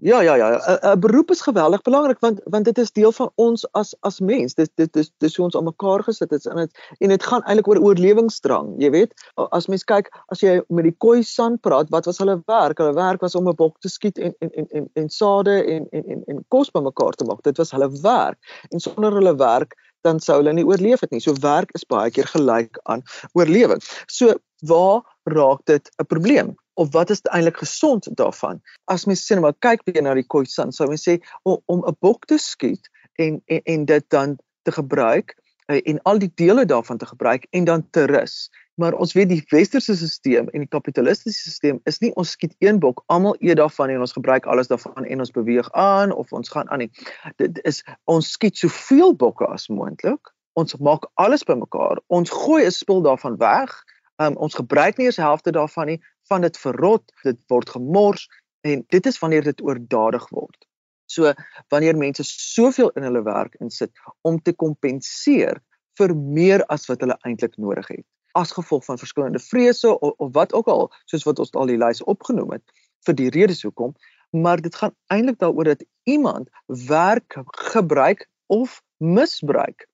Ja 0.00 0.20
ja 0.22 0.34
ja, 0.36 0.48
'n 0.94 1.00
beroep 1.00 1.30
is 1.30 1.40
geweldig 1.40 1.82
belangrik 1.82 2.18
want 2.18 2.40
want 2.44 2.64
dit 2.64 2.78
is 2.78 2.92
deel 2.92 3.12
van 3.12 3.30
ons 3.34 3.72
as 3.72 3.94
as 4.00 4.20
mens. 4.20 4.54
Dit 4.54 4.70
dit 4.74 4.92
dis 4.92 5.10
dis 5.18 5.36
hoe 5.36 5.44
ons 5.44 5.56
aan 5.56 5.64
mekaar 5.64 6.02
gesit 6.02 6.30
het 6.30 6.46
en 6.46 6.56
dit 6.56 6.78
en 6.98 7.08
dit 7.08 7.22
gaan 7.22 7.42
eintlik 7.42 7.68
oor 7.68 7.80
oorlewingsdrang, 7.80 8.74
jy 8.78 8.90
weet. 8.90 9.12
As 9.34 9.66
mens 9.66 9.84
kyk, 9.84 10.08
as 10.26 10.40
jy 10.40 10.62
met 10.68 10.84
die 10.84 10.96
koi 10.98 11.22
san 11.22 11.58
praat, 11.58 11.90
wat 11.90 12.04
was 12.04 12.18
hulle 12.18 12.42
werk? 12.46 12.78
Hulle 12.78 12.94
werk 12.94 13.20
was 13.20 13.34
om 13.34 13.48
'n 13.48 13.54
bok 13.54 13.78
te 13.80 13.88
skiet 13.88 14.18
en 14.18 14.34
en 14.40 14.50
en 14.50 14.66
en, 14.70 14.90
en 14.92 15.08
sade 15.08 15.64
en 15.64 15.86
en 15.90 16.04
en 16.04 16.22
en 16.26 16.44
kos 16.48 16.70
bymekaar 16.70 17.12
te 17.12 17.24
maak. 17.24 17.42
Dit 17.42 17.56
was 17.56 17.70
hulle 17.70 17.90
werk. 18.02 18.38
En 18.70 18.80
sonder 18.80 19.12
hulle 19.12 19.36
werk 19.36 19.76
dan 20.00 20.20
sou 20.20 20.36
hulle 20.40 20.52
nie 20.52 20.64
oorleef 20.64 21.00
het 21.00 21.10
nie. 21.10 21.20
So 21.20 21.34
werk 21.40 21.70
is 21.74 21.84
baie 21.84 22.10
keer 22.10 22.26
gelyk 22.26 22.80
aan 22.82 23.02
oorlewing. 23.32 23.82
So 24.06 24.34
waar 24.60 25.02
raak 25.24 25.64
dit 25.64 25.90
'n 25.98 26.06
probleem? 26.06 26.56
of 26.80 26.92
wat 26.92 27.10
is 27.10 27.20
eintlik 27.22 27.56
gesond 27.60 28.08
daarvan? 28.16 28.60
As 28.84 29.04
mens 29.04 29.24
sê 29.26 29.36
nou 29.36 29.44
maar 29.44 29.58
kyk 29.66 29.84
weer 29.84 30.02
na 30.02 30.14
die 30.16 30.26
khoisan, 30.26 30.72
sou 30.72 30.88
mens 30.88 31.04
sê 31.04 31.18
om 31.44 31.84
'n 31.84 31.96
bok 32.00 32.24
te 32.30 32.38
skiet 32.38 32.88
en, 33.20 33.42
en 33.46 33.60
en 33.64 33.84
dit 33.84 34.04
dan 34.08 34.38
te 34.62 34.72
gebruik 34.72 35.36
eh, 35.68 35.80
en 35.84 36.02
al 36.02 36.18
die 36.18 36.32
dele 36.34 36.64
daarvan 36.64 36.98
te 36.98 37.06
gebruik 37.06 37.46
en 37.50 37.64
dan 37.64 37.84
te 37.90 38.06
rus. 38.06 38.50
Maar 38.80 38.94
ons 38.94 39.12
weet 39.12 39.28
die 39.28 39.44
westerse 39.50 39.96
stelsel 39.96 40.48
en 40.48 40.64
die 40.64 40.72
kapitalistiese 40.72 41.50
stelsel 41.50 41.80
is 41.84 42.00
nie 42.00 42.14
ons 42.14 42.30
skiet 42.30 42.54
een 42.58 42.78
bok, 42.78 43.04
almal 43.06 43.36
eet 43.38 43.56
daarvan 43.60 43.90
en 43.90 44.00
ons 44.00 44.16
gebruik 44.16 44.46
alles 44.46 44.72
daarvan 44.72 45.04
en 45.04 45.20
ons 45.20 45.36
beweeg 45.36 45.72
aan 45.72 46.12
of 46.12 46.32
ons 46.32 46.48
gaan 46.48 46.70
aan 46.70 46.86
nie. 46.86 46.90
Dit 47.36 47.60
is 47.64 47.84
ons 48.04 48.32
skiet 48.32 48.56
soveel 48.56 49.12
bokke 49.16 49.44
as 49.46 49.68
moontlik. 49.68 50.32
Ons 50.56 50.76
maak 50.76 51.06
alles 51.14 51.44
bymekaar. 51.44 52.00
Ons 52.08 52.30
gooi 52.30 52.64
'n 52.64 52.72
spul 52.72 53.02
daarvan 53.02 53.36
weg. 53.36 53.84
Um, 54.20 54.36
ons 54.36 54.54
gebruik 54.54 54.98
nie 54.98 55.08
eens 55.08 55.20
helfte 55.20 55.52
daarvan 55.56 55.94
nie 55.94 56.00
van 56.28 56.44
dit 56.44 56.56
verrot, 56.60 57.04
dit 57.24 57.38
word 57.48 57.70
gemors 57.72 58.26
en 58.68 58.84
dit 58.92 59.06
is 59.06 59.18
wanneer 59.18 59.46
dit 59.46 59.62
oordadig 59.64 60.26
word. 60.28 60.66
So 61.08 61.32
wanneer 61.72 61.96
mense 61.96 62.24
soveel 62.28 62.92
in 63.00 63.08
hulle 63.08 63.22
werk 63.24 63.56
insit 63.64 63.90
om 64.28 64.36
te 64.42 64.52
kompenseer 64.52 65.62
vir 65.98 66.14
meer 66.16 66.64
as 66.68 66.86
wat 66.90 67.00
hulle 67.04 67.16
eintlik 67.24 67.56
nodig 67.56 67.88
het 67.96 68.06
as 68.38 68.52
gevolg 68.52 68.84
van 68.84 68.98
verskillende 68.98 69.38
vrese 69.38 69.98
of, 69.98 70.14
of 70.16 70.32
wat 70.32 70.52
ook 70.52 70.66
al 70.66 70.92
soos 71.04 71.26
wat 71.26 71.38
ons 71.38 71.52
al 71.52 71.70
die 71.70 71.78
lys 71.78 72.02
opgenoem 72.02 72.54
het 72.56 72.86
vir 73.06 73.16
die 73.18 73.30
redes 73.34 73.62
hoekom 73.66 73.94
maar 74.30 74.62
dit 74.62 74.74
gaan 74.74 74.94
eintlik 75.10 75.40
daaroor 75.42 75.72
dat 75.72 75.84
iemand 76.06 76.50
werk 76.86 77.38
gebruik 77.72 78.28
of 78.46 78.82
misbruik 78.96 79.88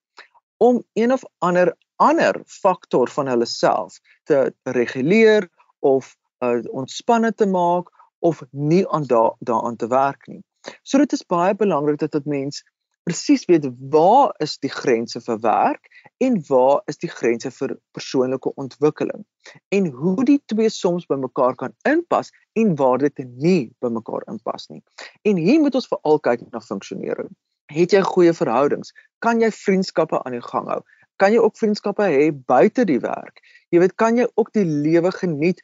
om 0.57 0.83
een 0.93 1.13
of 1.13 1.23
ander 1.37 1.73
ander 2.03 2.41
faktor 2.45 3.09
van 3.09 3.27
hulle 3.27 3.45
self 3.45 3.99
te 4.29 4.53
reguleer 4.77 5.49
of 5.79 6.15
uh, 6.43 6.61
ontspanne 6.71 7.33
te 7.33 7.47
maak 7.49 7.91
of 8.19 8.41
nie 8.51 8.83
aan 8.89 9.05
da 9.09 9.35
daaraan 9.39 9.75
te 9.75 9.87
werk 9.87 10.27
nie. 10.27 10.41
So 10.83 10.97
dit 10.97 11.13
is 11.13 11.25
baie 11.25 11.55
belangrik 11.55 11.99
dat 11.99 12.11
dit 12.11 12.25
mens 12.25 12.63
presies 13.07 13.45
weet 13.47 13.69
waar 13.93 14.33
is 14.43 14.57
die 14.59 14.71
grense 14.71 15.21
vir 15.23 15.39
werk 15.39 15.87
en 16.23 16.41
waar 16.49 16.81
is 16.91 16.99
die 16.99 17.09
grense 17.09 17.51
vir 17.55 17.77
persoonlike 17.95 18.51
ontwikkeling 18.59 19.23
en 19.71 19.87
hoe 19.95 20.25
die 20.27 20.39
twee 20.51 20.69
soms 20.73 21.07
bymekaar 21.07 21.55
kan 21.55 21.75
inpas 21.87 22.33
en 22.59 22.75
waar 22.75 22.99
dit 22.99 23.23
nie 23.39 23.71
bymekaar 23.79 24.27
inpas 24.27 24.67
nie. 24.67 24.83
En 25.23 25.39
hier 25.39 25.61
moet 25.63 25.77
ons 25.79 25.87
veral 25.87 26.19
kyk 26.19 26.43
na 26.51 26.59
funksionering. 26.59 27.31
Het 27.71 27.95
jy 27.95 28.03
goeie 28.03 28.33
verhoudings? 28.35 28.91
Kan 29.23 29.39
jy 29.43 29.51
vriendskappe 29.55 30.19
aan 30.23 30.35
die 30.35 30.43
gang 30.43 30.67
hou? 30.71 30.81
Kan 31.17 31.33
jy 31.33 31.39
ook 31.41 31.57
vriendskappe 31.57 32.05
hê 32.13 32.25
buite 32.31 32.83
die 32.85 32.99
werk? 33.01 33.41
Jy 33.73 33.81
weet, 33.81 33.95
kan 33.97 34.19
jy 34.19 34.27
ook 34.37 34.51
die 34.53 34.65
lewe 34.65 35.09
geniet 35.15 35.63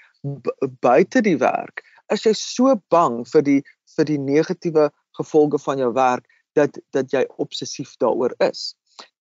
buite 0.82 1.22
die 1.22 1.38
werk? 1.38 1.84
Is 2.14 2.26
jy 2.26 2.34
so 2.38 2.74
bang 2.90 3.22
vir 3.30 3.46
die 3.46 3.60
vir 3.94 4.08
die 4.10 4.18
negatiewe 4.18 4.88
gevolge 5.20 5.60
van 5.62 5.84
jou 5.84 5.92
werk 5.94 6.26
dat 6.58 6.80
dat 6.98 7.14
jy 7.14 7.22
obsessief 7.38 7.94
daaroor 8.02 8.34
is? 8.42 8.74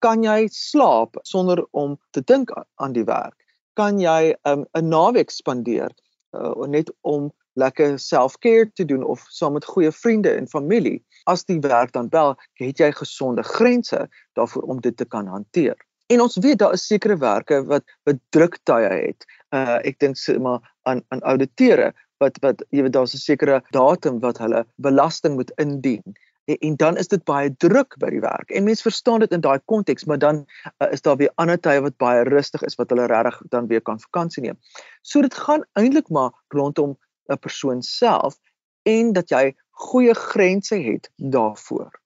Kan 0.04 0.24
jy 0.24 0.48
slaap 0.52 1.20
sonder 1.28 1.64
om 1.70 1.98
te 2.16 2.24
dink 2.32 2.50
aan 2.80 2.96
die 2.96 3.04
werk? 3.04 3.36
Kan 3.76 4.00
jy 4.00 4.32
'n 4.32 4.64
um, 4.64 4.88
naweek 4.88 5.30
spandeer 5.30 5.92
uh, 6.32 6.64
net 6.64 6.88
om 7.02 7.28
lekker 7.60 7.98
self-care 8.00 8.72
te 8.72 8.84
doen 8.88 9.04
of 9.04 9.20
saam 9.28 9.52
met 9.52 9.68
goeie 9.68 9.92
vriende 9.92 10.32
en 10.32 10.48
familie? 10.48 11.04
As 11.28 11.44
die 11.44 11.60
werk 11.60 11.92
dan 11.92 12.08
bel 12.08 12.36
het 12.56 12.80
jy 12.80 12.92
gesonde 12.92 13.42
grense 13.42 14.08
daarvoor 14.32 14.62
om 14.62 14.80
dit 14.80 14.96
te 14.96 15.04
kan 15.04 15.26
hanteer 15.26 15.76
En 16.12 16.20
ons 16.20 16.36
weet 16.44 16.58
daar 16.60 16.74
is 16.76 16.86
sekere 16.86 17.16
werke 17.16 17.62
wat 17.68 17.84
wat 18.08 18.18
druktye 18.36 18.90
het. 18.92 19.26
Uh 19.56 19.78
ek 19.88 19.98
dink 20.04 20.18
sê 20.20 20.38
maar 20.38 20.60
aan 20.88 21.00
aan 21.08 21.22
auditeure 21.34 21.92
wat 22.22 22.38
wat 22.44 22.64
jy 22.70 22.84
weet 22.86 22.96
daar's 22.96 23.14
'n 23.14 23.22
sekere 23.22 23.62
datum 23.76 24.20
wat 24.20 24.38
hulle 24.38 24.66
belasting 24.76 25.34
moet 25.38 25.52
indien. 25.56 26.04
En, 26.44 26.58
en 26.58 26.76
dan 26.76 26.96
is 26.96 27.08
dit 27.08 27.24
baie 27.24 27.50
druk 27.56 27.96
by 28.02 28.10
die 28.10 28.20
werk. 28.20 28.50
En 28.50 28.64
mense 28.64 28.82
verstaan 28.82 29.20
dit 29.20 29.32
in 29.32 29.40
daai 29.40 29.60
konteks, 29.64 30.04
maar 30.04 30.18
dan 30.18 30.44
uh, 30.82 30.92
is 30.92 31.02
daar 31.02 31.16
weer 31.16 31.32
ander 31.34 31.60
tye 31.60 31.80
wat 31.80 31.96
baie 31.96 32.24
rustig 32.28 32.62
is 32.62 32.74
wat 32.74 32.90
hulle 32.90 33.06
regtig 33.06 33.40
dan 33.48 33.66
weer 33.66 33.82
kan 33.82 34.00
vakansie 34.00 34.42
neem. 34.42 34.58
So 35.02 35.22
dit 35.22 35.34
gaan 35.34 35.64
eintlik 35.72 36.08
maar 36.08 36.32
rondom 36.48 36.98
'n 37.30 37.38
persoon 37.38 37.82
self 37.82 38.38
en 38.82 39.12
dat 39.12 39.30
jy 39.30 39.54
goeie 39.70 40.14
grense 40.14 40.76
het 40.76 41.10
daarvoor. 41.16 42.01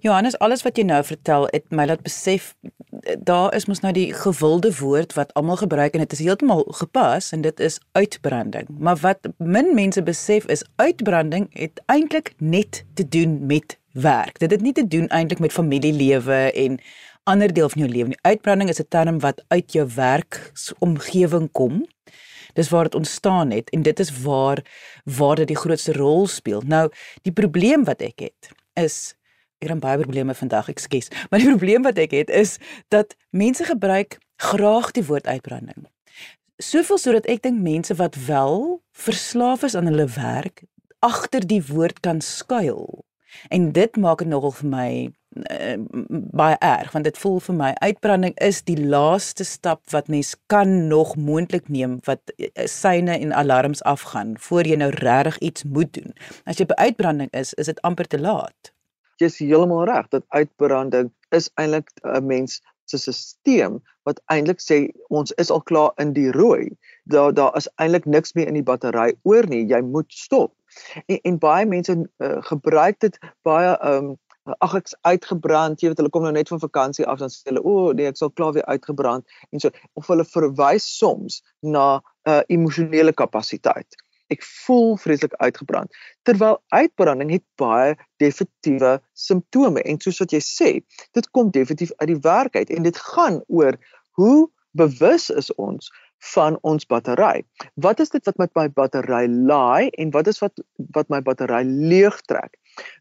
Johannes, 0.00 0.38
alles 0.38 0.62
wat 0.64 0.78
jy 0.80 0.86
nou 0.88 1.02
vertel, 1.04 1.44
het 1.52 1.66
my 1.68 1.84
laat 1.84 2.00
besef 2.00 2.54
daar 3.20 3.54
is 3.56 3.66
mos 3.68 3.82
nou 3.84 3.92
die 3.92 4.12
gewilde 4.16 4.70
woord 4.78 5.12
wat 5.16 5.32
almal 5.38 5.58
gebruik 5.60 5.94
en 5.94 6.02
dit 6.04 6.12
is 6.16 6.22
heeltemal 6.24 6.64
gepas 6.78 7.30
en 7.36 7.44
dit 7.44 7.60
is 7.60 7.78
uitbranding. 7.92 8.68
Maar 8.78 8.96
wat 9.04 9.28
min 9.36 9.74
mense 9.74 10.02
besef 10.02 10.46
is 10.52 10.64
uitbranding 10.76 11.48
het 11.52 11.82
eintlik 11.86 12.32
net 12.38 12.84
te 12.94 13.08
doen 13.08 13.38
met 13.46 13.78
werk. 13.92 14.38
Dit 14.38 14.50
het 14.50 14.60
nie 14.60 14.72
te 14.72 14.86
doen 14.88 15.08
eintlik 15.08 15.38
met 15.38 15.52
familielewe 15.52 16.40
en 16.52 16.80
ander 17.28 17.52
deel 17.52 17.68
van 17.68 17.84
jou 17.84 17.92
lewe 17.92 18.08
nie. 18.08 18.22
Uitbranding 18.22 18.70
is 18.70 18.80
'n 18.80 18.88
term 18.88 19.20
wat 19.20 19.44
uit 19.48 19.72
jou 19.72 19.88
werksomgewing 19.94 21.52
kom. 21.52 21.86
Dis 22.54 22.68
waar 22.68 22.84
dit 22.84 22.94
ontstaan 22.94 23.50
het 23.50 23.70
en 23.70 23.82
dit 23.82 24.00
is 24.00 24.22
waar 24.22 24.64
waar 25.04 25.36
dit 25.36 25.48
die 25.48 25.56
grootste 25.56 25.92
rol 25.92 26.26
speel. 26.26 26.62
Nou, 26.66 26.90
die 27.22 27.32
probleem 27.32 27.84
wat 27.84 28.00
ek 28.00 28.18
het 28.18 28.50
is 28.74 29.14
ek 29.60 29.68
het 29.68 29.80
baie 29.80 30.00
probleme 30.00 30.34
vandag, 30.34 30.68
ekskuus. 30.72 31.10
Maar 31.30 31.42
die 31.42 31.52
probleem 31.54 31.84
wat 31.84 32.00
ek 32.00 32.16
het 32.16 32.32
is 32.32 32.56
dat 32.88 33.16
mense 33.30 33.64
gebruik 33.68 34.18
graag 34.40 34.90
die 34.96 35.04
woord 35.04 35.28
uitbranding. 35.28 35.86
Soveel 36.60 36.98
sodat 37.00 37.28
ek 37.28 37.44
dink 37.44 37.60
mense 37.60 37.94
wat 37.96 38.16
wel 38.26 38.80
verslaaf 38.92 39.64
is 39.68 39.76
aan 39.76 39.88
hulle 39.88 40.08
werk 40.16 40.64
agter 41.04 41.46
die 41.46 41.62
woord 41.64 42.00
kan 42.04 42.20
skuil. 42.20 43.04
En 43.48 43.72
dit 43.72 43.96
maak 43.96 44.20
dit 44.20 44.28
nogal 44.28 44.52
vir 44.58 44.68
my 44.68 44.90
uh, 45.38 45.76
baie 46.34 46.56
erg 46.58 46.90
want 46.92 47.06
dit 47.06 47.20
voel 47.22 47.38
vir 47.44 47.56
my 47.56 47.70
uitbranding 47.78 48.34
is 48.42 48.62
die 48.66 48.76
laaste 48.80 49.46
stap 49.46 49.84
wat 49.94 50.10
mens 50.10 50.34
kan 50.50 50.88
nog 50.90 51.14
moontlik 51.16 51.68
neem 51.68 52.00
wat 52.08 52.34
uh, 52.36 52.48
syne 52.66 53.14
en 53.18 53.32
alarms 53.32 53.84
afgaan 53.86 54.34
voor 54.48 54.66
jy 54.66 54.80
nou 54.82 54.90
regtig 54.98 55.38
iets 55.38 55.64
moet 55.64 55.94
doen. 55.94 56.12
As 56.44 56.58
jy 56.58 56.66
by 56.66 56.80
uitbranding 56.90 57.30
is, 57.30 57.54
is 57.54 57.70
dit 57.70 57.80
amper 57.86 58.10
te 58.10 58.20
laat 58.20 58.74
jy's 59.20 59.38
heeltemal 59.38 59.86
reg 59.88 60.08
dat 60.14 60.26
uitbranding 60.36 61.10
is 61.36 61.50
eintlik 61.60 61.90
'n 62.02 62.26
mens 62.26 62.60
se 62.90 63.12
stelsel 63.12 63.80
wat 64.08 64.20
eintlik 64.34 64.60
sê 64.64 64.78
ons 65.08 65.32
is 65.42 65.50
al 65.50 65.62
klaar 65.62 65.92
in 66.02 66.12
die 66.12 66.30
rooi. 66.32 66.70
Daar 67.04 67.34
daar 67.34 67.56
is 67.56 67.68
eintlik 67.76 68.04
niks 68.04 68.32
meer 68.32 68.48
in 68.48 68.58
die 68.58 68.66
battery 68.66 69.14
oor 69.22 69.46
nie. 69.46 69.66
Jy 69.66 69.80
moet 69.80 70.12
stop. 70.12 70.54
En, 71.06 71.18
en 71.22 71.38
baie 71.38 71.66
mense 71.66 71.96
uh, 72.18 72.42
gebruik 72.50 73.00
dit 73.00 73.18
baie 73.42 73.76
um 73.92 74.16
ag 74.58 74.74
ek's 74.74 74.96
uitgebrand. 75.06 75.80
Jy 75.80 75.92
weet 75.92 76.00
hulle 76.02 76.10
kom 76.10 76.26
nou 76.26 76.32
net 76.34 76.48
van 76.48 76.62
vakansie 76.62 77.06
af 77.06 77.20
dan 77.22 77.30
sê 77.30 77.52
hulle 77.52 77.62
o 77.62 77.74
oh, 77.76 77.88
nee 77.94 78.08
ek 78.10 78.18
sal 78.18 78.32
klaar 78.34 78.56
weer 78.56 78.66
uitgebrand 78.66 79.26
en 79.50 79.62
so 79.62 79.70
of 80.00 80.08
hulle 80.10 80.26
verwys 80.26 80.86
soms 80.98 81.42
na 81.60 82.00
'n 82.00 82.30
uh, 82.30 82.42
emosionele 82.48 83.12
kapasiteit 83.12 84.00
ek 84.30 84.44
voel 84.64 84.96
vreeslik 85.00 85.34
uitgebrand. 85.42 85.90
Terwyl 86.28 86.60
uitbranding 86.68 87.32
het 87.34 87.44
baie 87.60 87.96
definitiewe 88.22 88.98
simptome 89.12 89.82
en 89.82 90.00
soos 90.00 90.20
wat 90.22 90.34
jy 90.34 90.42
sê, 90.44 90.70
dit 91.16 91.30
kom 91.36 91.50
definitief 91.50 91.92
uit 91.98 92.12
die 92.12 92.22
werk 92.26 92.56
uit 92.56 92.70
en 92.70 92.86
dit 92.86 93.02
gaan 93.14 93.42
oor 93.48 93.78
hoe 94.20 94.48
bewus 94.78 95.30
is 95.30 95.50
ons 95.54 95.90
van 96.34 96.58
ons 96.68 96.86
battery. 96.86 97.42
Wat 97.80 98.00
is 98.00 98.12
dit 98.12 98.24
wat 98.28 98.36
met 98.36 98.52
my 98.54 98.68
battery 98.68 99.26
laai 99.28 99.88
en 99.98 100.12
wat 100.14 100.28
is 100.28 100.40
wat 100.44 100.60
wat 100.94 101.08
my 101.08 101.22
battery 101.24 101.62
leegtrek? 101.64 102.56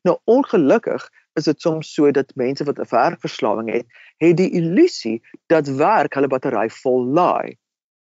Nou 0.07 0.17
ongelukkig 0.23 1.03
is 1.39 1.47
dit 1.47 1.61
soms 1.61 1.93
so 1.93 2.11
dat 2.11 2.31
mense 2.35 2.63
wat 2.63 2.79
'n 2.79 2.89
werkverslawing 2.89 3.71
het, 3.71 3.85
het 4.17 4.37
die 4.37 4.51
illusie 4.51 5.21
dat 5.47 5.67
werk 5.67 6.13
hulle 6.13 6.27
battery 6.27 6.69
vol 6.69 7.05
laai 7.05 7.57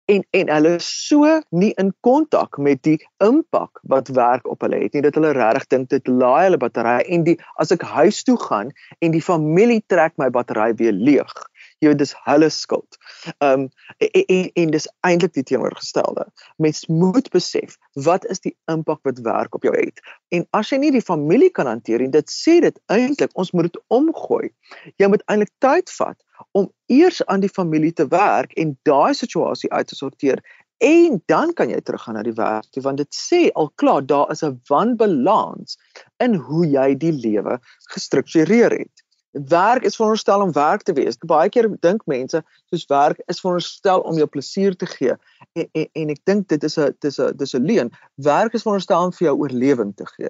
en 0.08 0.24
en 0.40 0.50
hulle 0.56 0.74
is 0.80 0.88
so 1.08 1.32
nie 1.62 1.74
in 1.84 1.92
kontak 2.08 2.58
met 2.68 2.82
die 2.88 2.98
impak 3.24 3.82
wat 3.94 4.12
werk 4.16 4.48
op 4.48 4.64
hulle 4.66 4.80
het 4.84 4.96
nie 4.96 5.04
dat 5.06 5.20
hulle 5.20 5.34
regtig 5.36 5.68
dink 5.74 5.90
dit 5.94 6.08
laai 6.08 6.48
hulle 6.48 6.60
battery 6.62 7.02
en 7.16 7.26
die 7.28 7.36
as 7.64 7.74
ek 7.76 7.84
huis 7.96 8.24
toe 8.28 8.38
gaan 8.48 8.72
en 9.04 9.16
die 9.16 9.24
familie 9.24 9.84
trek 9.94 10.16
my 10.22 10.30
battery 10.40 10.70
weer 10.80 10.96
leeg 10.96 11.36
Jy 11.80 11.92
weet 11.92 12.00
dis 12.02 12.14
hulle 12.26 12.50
skuld. 12.50 12.98
Ehm 13.38 13.68
um, 13.68 13.70
en, 13.98 14.24
en, 14.26 14.50
en 14.62 14.72
dis 14.74 14.88
eintlik 15.06 15.34
die 15.38 15.44
teenoorgestelde. 15.46 16.26
Mens 16.64 16.86
moet 16.90 17.30
besef 17.34 17.78
wat 18.08 18.26
is 18.34 18.42
die 18.42 18.56
impak 18.72 19.04
wat 19.06 19.22
werk 19.26 19.56
op 19.56 19.68
jou 19.68 19.76
het. 19.76 20.02
En 20.34 20.48
as 20.58 20.72
jy 20.74 20.82
nie 20.82 20.92
die 20.96 21.06
familie 21.06 21.52
kan 21.54 21.70
hanteer 21.70 22.02
en 22.02 22.14
dit 22.16 22.34
sê 22.34 22.60
dit 22.66 22.80
eintlik 22.94 23.34
ons 23.38 23.54
moet 23.54 23.70
dit 23.70 23.82
omgooi. 23.94 24.50
Jy 24.98 25.12
moet 25.14 25.26
eintlik 25.30 25.54
tyd 25.62 25.94
vat 26.00 26.18
om 26.58 26.72
eers 26.94 27.22
aan 27.26 27.46
die 27.46 27.54
familie 27.54 27.94
te 27.94 28.08
werk 28.10 28.54
en 28.58 28.78
daai 28.90 29.14
situasie 29.18 29.70
uit 29.74 29.88
te 29.88 29.98
sorteer 29.98 30.42
en 30.78 31.22
dan 31.26 31.54
kan 31.58 31.70
jy 31.70 31.80
teruggaan 31.82 32.18
na 32.18 32.24
die 32.26 32.36
werk 32.38 32.68
toe 32.74 32.84
want 32.86 33.02
dit 33.02 33.18
sê 33.18 33.48
al 33.58 33.72
klaar 33.82 34.06
daar 34.06 34.32
is 34.34 34.44
'n 34.44 34.60
wanbalans 34.70 35.78
in 36.26 36.36
hoe 36.36 36.66
jy 36.66 36.96
die 36.98 37.12
lewe 37.12 37.60
gestruktureer 37.94 38.72
het. 38.72 39.07
Werk 39.46 39.84
is 39.84 39.96
veronderstel 39.96 40.42
om 40.42 40.52
werk 40.52 40.82
te 40.84 40.94
wees. 40.94 41.18
Baie 41.18 41.50
keer 41.50 41.70
dink 41.82 42.06
mense 42.06 42.44
soos 42.70 42.86
werk 42.90 43.22
is 43.28 43.42
veronderstel 43.44 44.02
om 44.02 44.18
jou 44.18 44.28
plesier 44.28 44.76
te 44.76 44.86
gee 44.86 45.16
en 45.54 45.68
en, 45.72 45.88
en 45.94 46.14
ek 46.14 46.22
dink 46.26 46.48
dit 46.48 46.64
is 46.64 46.78
'n 46.78 46.96
dis 47.02 47.20
'n 47.20 47.38
dis 47.38 47.54
'n 47.56 47.66
leuen. 47.66 47.92
Werk 48.16 48.54
is 48.54 48.64
veronderstel 48.64 49.04
om 49.04 49.12
vir 49.12 49.28
jou 49.28 49.36
oorlewing 49.38 49.96
te 49.96 50.06
gee. 50.06 50.30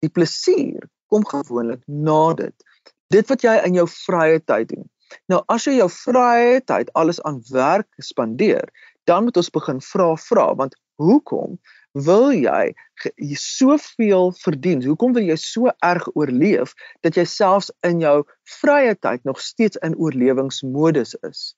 Die 0.00 0.10
plesier 0.10 0.88
kom 1.08 1.24
gewoonlik 1.26 1.82
na 1.86 2.34
dit. 2.34 2.54
Dit 3.10 3.28
wat 3.28 3.42
jy 3.42 3.56
in 3.64 3.74
jou 3.74 3.86
vrye 3.88 4.40
tyd 4.40 4.68
doen. 4.68 4.88
Nou 5.28 5.42
as 5.48 5.64
jy 5.64 5.78
jou 5.78 5.88
vrye 5.88 6.60
tyd 6.60 6.92
alles 6.92 7.20
aan 7.22 7.42
werk 7.50 7.88
spandeer, 7.98 8.68
dan 9.04 9.24
moet 9.24 9.36
ons 9.36 9.50
begin 9.50 9.80
vra 9.80 10.16
vra 10.16 10.54
want 10.54 10.76
hoekom 10.96 11.58
wil 11.92 12.32
jy 12.32 12.74
soveel 13.34 14.32
verdien? 14.42 14.82
Hoekom 14.84 15.14
wil 15.16 15.24
jy 15.24 15.36
so 15.40 15.70
erg 15.84 16.08
oorleef 16.14 16.74
dat 17.06 17.16
jy 17.16 17.24
selfs 17.24 17.70
in 17.86 18.00
jou 18.00 18.24
vrye 18.60 18.94
tyd 18.94 19.24
nog 19.24 19.40
steeds 19.40 19.80
in 19.82 19.96
oorlewingsmodus 19.96 21.14
is? 21.28 21.54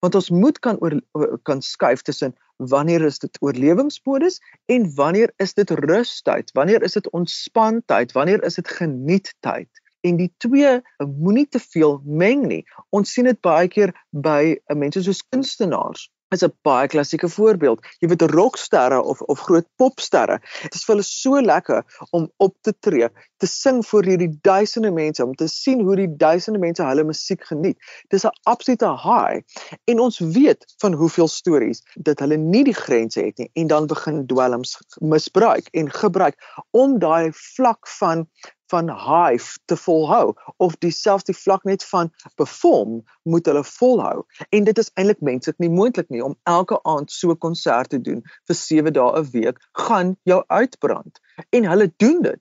Want 0.00 0.14
ons 0.14 0.30
moet 0.30 0.58
kan 0.62 0.78
oor 0.80 1.00
kan 1.42 1.62
skuif 1.62 2.02
tussen 2.02 2.34
wanneer 2.56 3.02
is 3.06 3.18
dit 3.18 3.38
oorlewingsmodus 3.42 4.40
en 4.66 4.86
wanneer 4.94 5.32
is 5.38 5.54
dit 5.54 5.70
rustyd? 5.70 6.50
Wanneer 6.54 6.82
is 6.82 6.92
dit 6.92 7.10
ontspanning? 7.10 8.12
Wanneer 8.12 8.42
is 8.44 8.54
dit 8.54 8.68
geniet-tyd? 8.68 9.68
En 10.06 10.16
die 10.16 10.30
twee 10.38 10.78
moenie 10.98 11.48
te 11.48 11.58
veel 11.58 12.00
meng 12.04 12.46
nie. 12.46 12.64
Ons 12.94 13.12
sien 13.12 13.26
dit 13.26 13.40
baie 13.42 13.66
keer 13.68 13.92
by 14.14 14.56
mense 14.70 15.02
soos 15.02 15.24
kunstenaars 15.28 16.06
is 16.34 16.42
'n 16.44 16.52
baie 16.62 16.88
klassieke 16.88 17.28
voorbeeld. 17.28 17.84
Jy 18.00 18.08
weet 18.08 18.22
rocksterre 18.22 19.00
of 19.02 19.20
of 19.20 19.40
groot 19.40 19.66
popsterre. 19.76 20.38
Dit 20.62 20.74
is 20.74 20.84
vir 20.84 20.94
hulle 20.94 21.06
so 21.06 21.40
lekker 21.40 21.84
om 22.10 22.28
op 22.36 22.54
te 22.60 22.74
tree, 22.78 23.08
te 23.36 23.46
sing 23.46 23.82
vir 23.86 24.04
hierdie 24.04 24.38
duisende 24.42 24.90
mense, 24.90 25.24
om 25.24 25.34
te 25.34 25.48
sien 25.48 25.80
hoe 25.80 25.96
die 25.96 26.10
duisende 26.16 26.58
mense 26.58 26.84
hulle 26.84 27.04
musiek 27.04 27.44
geniet. 27.44 27.78
Dis 28.08 28.24
'n 28.24 28.34
absolute 28.42 28.90
high. 29.04 29.40
En 29.84 30.00
ons 30.00 30.18
weet 30.18 30.64
van 30.78 30.92
hoeveel 30.92 31.28
stories 31.28 31.82
dat 31.94 32.18
hulle 32.18 32.36
nie 32.36 32.64
die 32.64 32.74
grense 32.76 33.20
het 33.20 33.38
nie 33.38 33.50
en 33.54 33.66
dan 33.66 33.86
begin 33.86 34.26
dwelms 34.26 34.78
misbruik 35.00 35.68
en 35.72 35.90
gebruik 35.90 36.36
om 36.70 36.98
daai 36.98 37.30
vlak 37.32 37.88
van 37.88 38.28
van 38.72 38.90
hive 38.90 39.58
te 39.64 39.76
volhou 39.76 40.34
of 40.56 40.76
dieselfde 40.84 41.34
vlak 41.34 41.64
net 41.64 41.84
van 41.84 42.10
perform 42.36 43.02
moet 43.22 43.46
hulle 43.46 43.64
volhou. 43.64 44.24
En 44.48 44.64
dit 44.64 44.78
is 44.78 44.90
eintlik 44.94 45.20
menslik 45.20 45.58
nie 45.58 45.70
moontlik 45.70 46.08
nie 46.08 46.24
om 46.24 46.36
elke 46.42 46.80
aand 46.82 47.12
so 47.12 47.30
'n 47.30 47.38
konsert 47.38 47.90
te 47.90 48.00
doen 48.00 48.22
vir 48.46 48.56
7 48.56 48.92
dae 48.92 49.20
'n 49.20 49.30
week 49.32 49.58
gaan 49.72 50.16
jou 50.22 50.44
uitbrand. 50.46 51.20
En 51.50 51.64
hulle 51.64 51.92
doen 51.96 52.22
dit. 52.22 52.40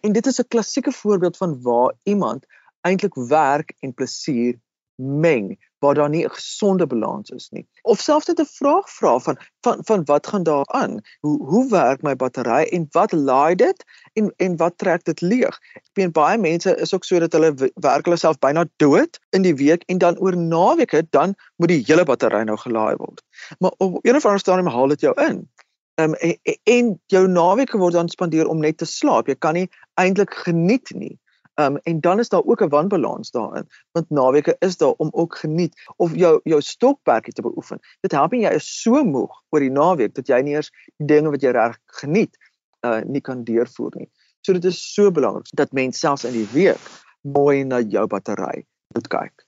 En 0.00 0.12
dit 0.12 0.26
is 0.26 0.40
'n 0.40 0.48
klassieke 0.48 0.92
voorbeeld 0.92 1.36
van 1.36 1.62
waar 1.62 1.92
iemand 2.02 2.46
eintlik 2.80 3.14
werk 3.14 3.74
en 3.80 3.94
plesier 3.94 4.54
meng 4.96 5.56
waar 5.78 5.94
daar 5.94 6.08
nie 6.08 6.24
'n 6.24 6.30
gesonde 6.30 6.86
balans 6.86 7.30
is 7.30 7.48
nie. 7.50 7.66
Of 7.82 8.00
selfs 8.00 8.26
net 8.26 8.40
'n 8.40 8.44
vraag 8.44 8.90
vra 8.90 9.18
van 9.18 9.38
van 9.60 9.78
van 9.84 10.04
wat 10.04 10.26
gaan 10.26 10.42
daar 10.42 10.66
aan? 10.66 11.00
Hoe 11.20 11.44
hoe 11.44 11.68
werk 11.70 12.02
my 12.02 12.16
battery 12.16 12.62
en 12.62 12.86
wat 12.90 13.12
laai 13.12 13.54
dit 13.54 13.84
en 14.12 14.32
en 14.36 14.56
wat 14.56 14.78
trek 14.78 15.04
dit 15.04 15.20
leeg? 15.20 15.58
Ek 15.74 15.90
weet 15.92 16.12
baie 16.12 16.38
mense 16.38 16.76
is 16.76 16.94
ook 16.94 17.04
so 17.04 17.18
dat 17.18 17.32
hulle 17.32 17.54
werk 17.74 18.04
hulle 18.04 18.16
self 18.16 18.38
byna 18.38 18.64
dood 18.76 19.20
in 19.30 19.42
die 19.42 19.54
week 19.54 19.82
en 19.86 19.98
dan 19.98 20.18
oor 20.18 20.36
naweke 20.36 21.06
dan 21.10 21.34
moet 21.56 21.68
die 21.68 21.84
hele 21.86 22.04
battery 22.04 22.42
nou 22.42 22.56
gelaai 22.56 22.96
word. 22.96 23.22
Maar 23.58 23.72
op 23.76 23.98
een 24.02 24.16
of 24.16 24.24
ander 24.24 24.40
stadium 24.40 24.66
haal 24.66 24.88
dit 24.88 25.00
jou 25.00 25.14
in. 25.20 25.48
Ehm 25.94 26.10
um, 26.10 26.14
en, 26.14 26.36
en 26.64 27.00
jou 27.06 27.28
naweke 27.28 27.78
word 27.78 27.92
dan 27.92 28.08
spandeer 28.08 28.46
om 28.46 28.58
net 28.58 28.76
te 28.76 28.84
slaap. 28.84 29.26
Jy 29.26 29.34
kan 29.34 29.54
nie 29.54 29.70
eintlik 29.94 30.34
geniet 30.34 30.90
nie. 30.94 31.18
Um 31.58 31.76
en 31.76 32.00
dan 32.00 32.18
is 32.18 32.28
daar 32.28 32.44
ook 32.44 32.62
'n 32.62 32.68
wanbalans 32.68 33.30
daarin, 33.30 33.66
want 33.92 34.10
naweke 34.10 34.56
is 34.58 34.76
daar 34.76 34.94
om 34.96 35.08
ook 35.12 35.36
geniet 35.36 35.74
of 35.96 36.14
jou 36.14 36.40
jou 36.42 36.60
stokperdjie 36.60 37.32
te 37.32 37.42
beoefen. 37.42 37.80
Dit 38.00 38.12
help 38.12 38.30
nie 38.30 38.42
jy 38.42 38.50
is 38.50 38.82
so 38.82 39.04
moeg 39.04 39.42
oor 39.48 39.60
die 39.60 39.70
naweek 39.70 40.14
dat 40.14 40.26
jy 40.26 40.40
nie 40.42 40.52
eers 40.52 40.70
die 40.96 41.06
dinge 41.06 41.30
wat 41.30 41.42
jy 41.42 41.50
reg 41.50 41.78
geniet 41.86 42.36
uh 42.80 43.00
nie 43.04 43.20
kan 43.20 43.44
deurvoer 43.44 43.92
nie. 43.94 44.10
So 44.40 44.52
dit 44.52 44.64
is 44.64 44.92
so 44.94 45.10
belangrik 45.10 45.46
dat 45.50 45.72
mens 45.72 45.98
selfs 45.98 46.24
in 46.24 46.32
die 46.32 46.48
week 46.52 46.78
mooi 47.20 47.64
na 47.64 47.80
jou 47.80 48.06
battery 48.06 48.66
moet 48.94 49.08
kyk. 49.08 49.46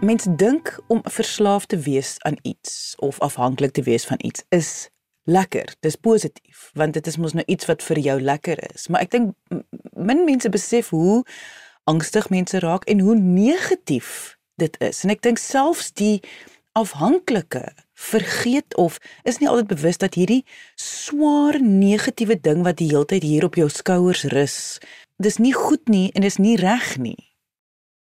Mens 0.00 0.26
dink 0.36 0.78
om 0.86 1.00
verslaaf 1.04 1.66
te 1.66 1.78
wees 1.78 2.16
aan 2.18 2.36
iets 2.42 2.94
of 2.98 3.20
afhanklik 3.20 3.72
te 3.72 3.82
wees 3.82 4.06
van 4.06 4.18
iets 4.18 4.44
is 4.48 4.90
lekker. 5.26 5.74
Dis 5.84 5.98
positief 5.98 6.70
want 6.78 6.96
dit 6.96 7.06
is 7.06 7.18
mos 7.20 7.34
nou 7.36 7.44
iets 7.46 7.68
wat 7.70 7.82
vir 7.82 7.98
jou 7.98 8.16
lekker 8.20 8.62
is. 8.74 8.88
Maar 8.88 9.06
ek 9.06 9.14
dink 9.14 9.34
min 9.94 10.24
mense 10.24 10.48
besef 10.52 10.90
hoe 10.94 11.22
angstig 11.86 12.30
mense 12.30 12.58
raak 12.62 12.86
en 12.90 13.02
hoe 13.04 13.16
negatief 13.18 14.36
dit 14.60 14.76
is. 14.82 15.04
En 15.04 15.12
ek 15.14 15.22
dink 15.26 15.38
selfs 15.42 15.92
die 15.98 16.20
afhanklike 16.76 17.64
vergeet 17.96 18.76
of 18.76 18.98
is 19.24 19.38
nie 19.40 19.48
altyd 19.48 19.70
bewus 19.72 20.00
dat 20.02 20.18
hierdie 20.18 20.42
swaar 20.80 21.56
negatiewe 21.62 22.36
ding 22.40 22.64
wat 22.66 22.76
die 22.80 22.90
hele 22.90 23.08
tyd 23.08 23.24
hier 23.24 23.46
op 23.48 23.56
jou 23.56 23.68
skouers 23.72 24.26
rus, 24.34 24.58
dis 25.16 25.40
nie 25.40 25.54
goed 25.56 25.88
nie 25.88 26.10
en 26.12 26.26
is 26.28 26.36
nie 26.36 26.58
reg 26.60 26.96
nie 27.00 27.25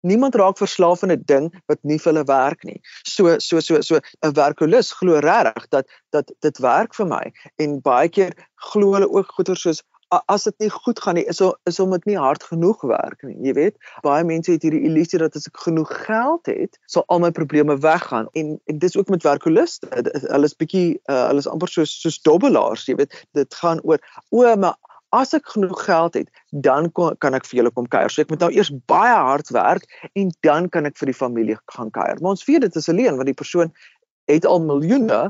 niemand 0.02 0.36
raak 0.36 0.58
verslaaf 0.58 1.04
aan 1.04 1.12
'n 1.12 1.24
ding 1.26 1.52
wat 1.66 1.80
nie 1.82 1.98
vir 1.98 2.14
hulle 2.14 2.26
werk 2.26 2.64
nie. 2.64 2.82
So 3.04 3.38
so 3.40 3.60
so 3.60 3.82
so 3.82 4.00
'n 4.26 4.34
werkolus 4.34 4.92
glo 4.92 5.20
regtig 5.20 5.68
dat 5.70 5.86
dat 6.12 6.32
dit 6.40 6.58
werk 6.58 6.96
vir 6.96 7.08
my 7.08 7.34
en 7.58 7.82
baie 7.82 8.10
keer 8.10 8.34
glo 8.56 8.94
hulle 8.94 9.10
ook 9.10 9.32
goeie 9.36 9.56
soos 9.56 9.84
as 10.10 10.44
dit 10.44 10.56
nie 10.64 10.70
goed 10.72 11.00
gaan 11.04 11.18
nie 11.20 11.26
is 11.28 11.42
om 11.42 11.54
is 11.68 11.80
om 11.80 11.92
dit 11.92 12.06
nie 12.06 12.18
hard 12.18 12.44
genoeg 12.44 12.82
werk 12.88 13.24
nie. 13.28 13.36
Jy 13.44 13.54
weet, 13.58 13.76
baie 14.06 14.24
mense 14.24 14.52
het 14.52 14.64
hierdie 14.64 14.86
illusie 14.88 15.20
dat 15.20 15.36
as 15.36 15.48
ek 15.50 15.60
genoeg 15.66 15.92
geld 16.06 16.48
het, 16.48 16.80
sal 16.88 17.04
al 17.12 17.20
my 17.20 17.32
probleme 17.32 17.78
weggaan. 17.84 18.30
En 18.40 18.56
en 18.72 18.80
dis 18.80 18.98
ook 18.98 19.10
met 19.10 19.24
werkoliste. 19.24 19.90
Hulle 19.92 20.48
is 20.48 20.56
bietjie 20.56 21.00
uh, 21.12 21.28
hulle 21.28 21.44
is 21.44 21.50
amper 21.52 21.72
soos 21.72 21.92
soos 22.02 22.22
dobbelaars, 22.24 22.88
jy 22.88 22.96
weet. 23.02 23.16
Dit 23.36 23.54
gaan 23.60 23.84
oor 23.84 24.00
o, 24.30 24.56
maar 24.56 24.78
as 25.16 25.34
ek 25.34 25.48
genoeg 25.54 25.84
geld 25.86 26.18
het, 26.20 26.32
dan 26.52 26.92
kon, 26.92 27.16
kan 27.24 27.38
ek 27.38 27.46
vir 27.48 27.62
julle 27.62 27.72
kom 27.72 27.88
kuier. 27.88 28.12
So 28.12 28.22
ek 28.22 28.32
moet 28.34 28.44
nou 28.44 28.50
eers 28.52 28.72
baie 28.92 29.16
hard 29.16 29.52
werk 29.56 29.86
en 30.20 30.32
dan 30.44 30.70
kan 30.70 30.90
ek 30.90 30.98
vir 31.00 31.12
die 31.12 31.18
familie 31.18 31.60
gaan 31.76 31.92
kuier. 31.96 32.20
Maar 32.22 32.36
ons 32.36 32.48
weet 32.48 32.66
dit 32.68 32.76
is 32.76 32.90
alleen 32.92 33.16
want 33.16 33.30
die 33.30 33.38
persoon 33.38 33.72
het 34.28 34.46
al 34.46 34.60
miljoene 34.60 35.22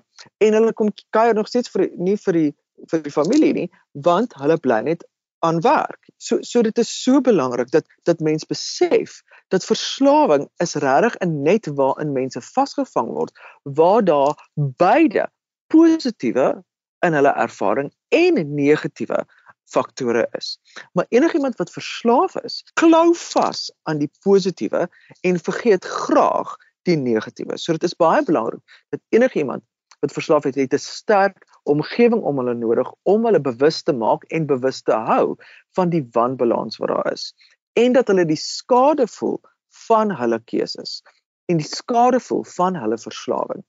en 0.41 0.57
hulle 0.57 0.73
kom 0.73 0.89
kuier 1.15 1.37
nog 1.37 1.49
steeds 1.51 1.69
vir 1.73 1.89
nie 1.97 2.17
vir 2.25 2.41
die 2.41 2.49
vir 2.91 3.01
die 3.01 3.13
familie 3.13 3.53
nie, 3.57 3.69
want 4.05 4.35
hulle 4.37 4.57
bly 4.61 4.83
net 4.85 5.01
aan 5.45 5.61
werk. 5.65 6.09
So 6.17 6.41
so 6.41 6.61
dit 6.65 6.77
is 6.77 6.89
so 6.89 7.21
belangrik 7.21 7.71
dat 7.73 7.85
dat 8.09 8.19
mens 8.19 8.45
besef 8.45 9.21
dat 9.53 9.65
verslawing 9.65 10.47
is 10.63 10.75
regtig 10.75 11.17
'n 11.25 11.41
net 11.41 11.69
waarin 11.79 12.13
mense 12.13 12.41
vasgevang 12.41 13.09
word 13.13 13.33
waar 13.63 14.03
daar 14.03 14.33
beide 14.55 15.29
positiewe 15.67 16.63
in 17.05 17.13
hulle 17.13 17.33
ervaring 17.33 17.91
en 18.09 18.55
negatiewe 18.55 19.25
faktore 19.71 20.27
is. 20.37 20.57
Maar 20.93 21.05
enigiemand 21.09 21.57
wat 21.59 21.71
verslaaf 21.71 22.35
is, 22.43 22.63
klou 22.79 23.13
vas 23.15 23.67
aan 23.83 24.01
die 24.03 24.11
positiewe 24.23 24.87
en 25.21 25.39
vergeet 25.39 25.85
graag 25.85 26.55
die 26.87 26.97
negatiewe. 26.97 27.57
So 27.57 27.75
dit 27.75 27.83
is 27.83 27.97
baie 27.99 28.23
belangrik 28.23 28.63
dat 28.95 29.03
enigiemand 29.09 29.63
wat 29.99 30.13
verslaaf 30.13 30.45
is, 30.45 30.55
het 30.55 30.73
'n 30.73 30.79
sterk 30.79 31.45
omgewing 31.63 32.21
om 32.21 32.37
hulle 32.37 32.53
nodig 32.53 32.91
om 33.03 33.25
hulle 33.25 33.41
bewus 33.41 33.81
te 33.83 33.93
maak 33.93 34.23
en 34.23 34.45
bewus 34.45 34.81
te 34.81 34.93
hou 34.93 35.35
van 35.75 35.89
die 35.89 36.05
wanbalans 36.11 36.77
wat 36.77 36.89
daar 36.89 37.11
is 37.11 37.33
en 37.73 37.93
dat 37.93 38.07
hulle 38.07 38.25
die 38.25 38.39
skade 38.39 39.07
voel 39.07 39.41
van 39.87 40.11
hulle 40.15 40.39
keuses 40.49 41.01
en 41.45 41.57
die 41.61 41.67
skade 41.67 42.19
voel 42.19 42.43
van 42.43 42.75
hulle 42.75 42.97
verslawing. 42.97 43.63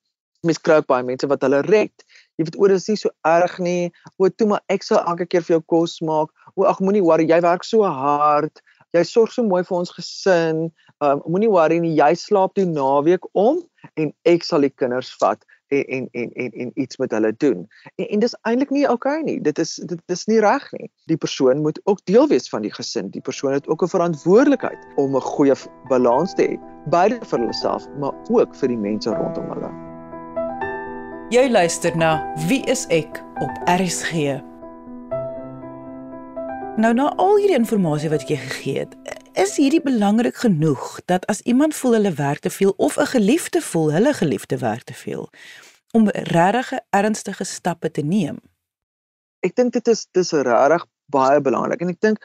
Mens 0.47 0.61
kry 0.63 0.79
ook 0.81 0.87
baie 0.91 1.07
mense 1.07 1.27
wat 1.31 1.43
hulle 1.43 1.61
red 1.67 2.05
jy 2.39 2.47
weet 2.47 2.59
oor 2.59 2.75
is 2.75 2.89
nie 2.89 2.97
so 2.97 3.11
erg 3.27 3.59
nie. 3.59 3.91
O, 4.17 4.31
toe 4.31 4.49
maar 4.55 4.63
ek 4.73 4.87
sal 4.87 5.03
elke 5.03 5.27
keer 5.27 5.45
vir 5.47 5.59
jou 5.59 5.63
kos 5.75 5.99
maak. 6.01 6.31
O, 6.55 6.65
ag 6.71 6.81
moenie 6.81 7.05
worry, 7.05 7.27
jy 7.29 7.41
werk 7.45 7.67
so 7.67 7.83
hard. 7.83 8.63
Jy 8.97 9.05
sorg 9.05 9.35
so 9.35 9.45
mooi 9.45 9.65
vir 9.67 9.81
ons 9.83 9.93
gesin. 9.93 10.69
Um 11.05 11.23
moenie 11.27 11.51
worry 11.53 11.79
nie, 11.83 11.95
jy 11.99 12.15
slaap 12.19 12.57
die 12.59 12.67
naweek 12.67 13.27
om 13.35 13.61
en 14.01 14.13
ek 14.27 14.47
sal 14.47 14.65
die 14.67 14.73
kinders 14.75 15.13
vat 15.21 15.45
en 15.69 15.85
en 15.85 16.09
en 16.11 16.31
en, 16.33 16.53
en 16.65 16.71
iets 16.75 16.97
met 16.97 17.11
hulle 17.11 17.33
doen. 17.37 17.67
En, 17.97 18.07
en 18.09 18.23
dis 18.25 18.37
eintlik 18.49 18.71
nie 18.75 18.87
oukei 18.89 19.19
okay 19.19 19.27
nie. 19.27 19.37
Dit 19.43 19.59
is 19.59 19.75
dit 19.91 20.01
is 20.07 20.25
nie 20.31 20.41
reg 20.41 20.65
nie. 20.79 20.89
Die 21.13 21.17
persoon 21.17 21.63
moet 21.63 21.81
ook 21.85 22.01
deel 22.05 22.29
wees 22.29 22.49
van 22.49 22.65
die 22.65 22.73
gesin. 22.73 23.11
Die 23.11 23.25
persoon 23.25 23.53
het 23.53 23.69
ook 23.69 23.83
'n 23.83 23.95
verantwoordelikheid 23.97 24.87
om 24.97 25.17
'n 25.17 25.21
goeie 25.21 25.55
balans 25.89 26.35
te 26.35 26.43
hê, 26.43 26.57
beide 26.91 27.21
vir 27.23 27.39
hulself, 27.39 27.87
maar 27.99 28.15
ook 28.31 28.55
vir 28.55 28.69
die 28.69 28.83
mense 28.89 29.11
rondom 29.11 29.53
hulle. 29.53 29.88
Jy 31.29 31.51
luister 31.53 31.93
na 31.93 32.23
Wie 32.49 32.63
is 32.73 32.87
ek 32.89 33.19
op 33.45 33.57
RSG. 33.69 34.39
Nou 36.81 36.93
na 36.97 37.11
al 37.21 37.35
hierdie 37.37 37.59
inligting 37.59 38.09
wat 38.15 38.25
jy 38.31 38.39
gegee 38.41 38.87
het, 38.87 38.95
is 39.37 39.59
hierdie 39.61 39.83
belangrik 39.85 40.41
genoeg 40.41 40.87
dat 41.05 41.27
as 41.29 41.43
iemand 41.45 41.77
voel 41.77 41.99
hulle 41.99 42.15
werk 42.17 42.41
te 42.41 42.51
veel 42.51 42.73
of 42.81 42.97
'n 42.97 43.13
geliefde 43.13 43.61
voel 43.61 43.93
hulle 43.93 44.15
geliefde 44.17 44.59
werk 44.59 44.89
te 44.89 44.95
veel 44.95 45.29
om 45.93 46.09
regtig 46.09 46.73
ernstige 46.97 47.45
stappe 47.45 47.91
te 47.91 48.01
neem. 48.01 48.41
Ek 49.45 49.55
dink 49.55 49.73
dit 49.73 49.89
is 49.89 50.09
dis 50.13 50.33
regtig 50.33 50.87
baie 51.13 51.41
belangrik 51.41 51.81
en 51.81 51.89
ek 51.89 52.01
dink 52.01 52.25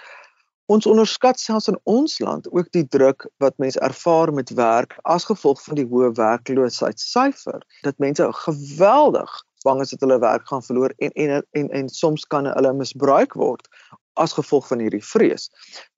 ons 0.74 0.90
onderskat 0.90 1.40
selfs 1.40 1.70
in 1.70 1.78
ons 1.90 2.20
land 2.24 2.50
ook 2.52 2.70
die 2.74 2.86
druk 2.96 3.28
wat 3.44 3.58
mense 3.62 3.80
ervaar 3.86 4.34
met 4.34 4.54
werk 4.58 4.98
as 5.16 5.28
gevolg 5.30 5.62
van 5.64 5.78
die 5.78 5.88
hoë 5.90 6.14
werkloosheidssyfer. 6.18 7.62
Dat 7.86 8.00
mense 8.02 8.30
geweldig 8.46 9.34
bang 9.64 9.82
is 9.82 9.94
dat 9.94 10.04
hulle 10.04 10.20
werk 10.20 10.48
gaan 10.48 10.64
verloor 10.64 10.94
en 10.98 11.12
en 11.12 11.46
en, 11.52 11.70
en 11.70 11.90
soms 11.90 12.26
kan 12.28 12.50
hulle 12.50 12.74
misbruik 12.74 13.38
word 13.40 13.68
as 14.14 14.34
gevolg 14.34 14.68
van 14.68 14.80
hierdie 14.84 15.04
vrees. 15.04 15.50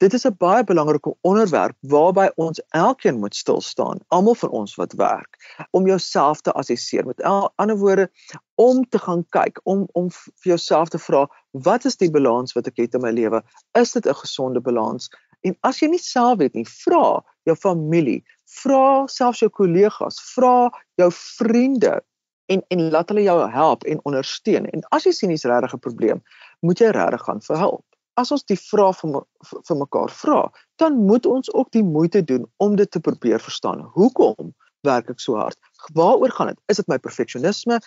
Dit 0.03 0.13
is 0.13 0.25
'n 0.25 0.35
baie 0.37 0.63
belangrike 0.63 1.13
onderwerp 1.21 1.75
waarby 1.81 2.29
ons 2.35 2.61
elkeen 2.69 3.19
moet 3.19 3.35
stil 3.35 3.61
staan, 3.61 3.99
almal 4.07 4.35
van 4.35 4.49
ons 4.49 4.75
wat 4.75 4.93
werk, 4.93 5.37
om 5.71 5.87
jouself 5.87 6.41
te 6.41 6.51
assesseer. 6.51 7.05
Met 7.05 7.21
ander 7.55 7.77
woorde, 7.77 8.09
om 8.55 8.85
te 8.89 8.99
gaan 8.99 9.25
kyk, 9.29 9.59
om 9.63 9.87
om 9.91 10.11
vir 10.11 10.51
jouself 10.51 10.89
te 10.89 10.99
vra, 10.99 11.27
wat 11.51 11.85
is 11.85 11.97
die 11.97 12.11
balans 12.11 12.53
wat 12.53 12.67
ek 12.67 12.77
het 12.77 12.93
in 12.93 13.01
my 13.01 13.11
lewe? 13.11 13.43
Is 13.73 13.91
dit 13.91 14.07
'n 14.07 14.13
gesonde 14.13 14.61
balans? 14.61 15.09
En 15.41 15.57
as 15.61 15.79
jy 15.79 15.87
nie 15.87 16.01
self 16.01 16.37
weet 16.37 16.53
nie, 16.53 16.65
vra 16.65 17.23
jou 17.43 17.55
familie, 17.55 18.23
vra 18.61 19.07
selfs 19.07 19.39
jou 19.39 19.49
kollegas, 19.49 20.19
vra 20.33 20.71
jou 20.95 21.11
vriende 21.11 22.01
en 22.45 22.61
en 22.67 22.89
laat 22.93 23.09
hulle 23.09 23.25
jou 23.25 23.37
help 23.49 23.83
en 23.83 24.01
ondersteun. 24.03 24.65
En 24.69 24.81
as 24.89 25.05
jy 25.05 25.11
sien 25.11 25.29
dis 25.33 25.45
regtig 25.49 25.73
'n 25.73 25.79
probleem, 25.79 26.23
moet 26.61 26.79
jy 26.79 26.89
regtig 26.89 27.21
gaan 27.21 27.41
vir 27.41 27.57
hulp 27.57 27.84
as 28.19 28.31
ons 28.31 28.45
die 28.49 28.59
vrae 28.59 28.93
vir 28.99 29.23
vir 29.69 29.79
mekaar 29.79 30.11
vra, 30.21 30.41
dan 30.81 30.99
moet 31.07 31.25
ons 31.29 31.51
ook 31.53 31.71
die 31.75 31.83
moeite 31.83 32.23
doen 32.23 32.45
om 32.63 32.75
dit 32.79 32.91
te 32.91 33.01
probeer 33.03 33.43
verstaan. 33.43 33.83
Hoekom 33.95 34.53
werk 34.85 35.09
ek 35.09 35.21
so 35.21 35.37
hard? 35.39 35.57
Waaroor 35.97 36.33
gaan 36.33 36.51
dit? 36.53 36.59
Is 36.71 36.79
dit 36.81 36.89
my 36.91 36.97
perfeksionisme? 37.01 37.79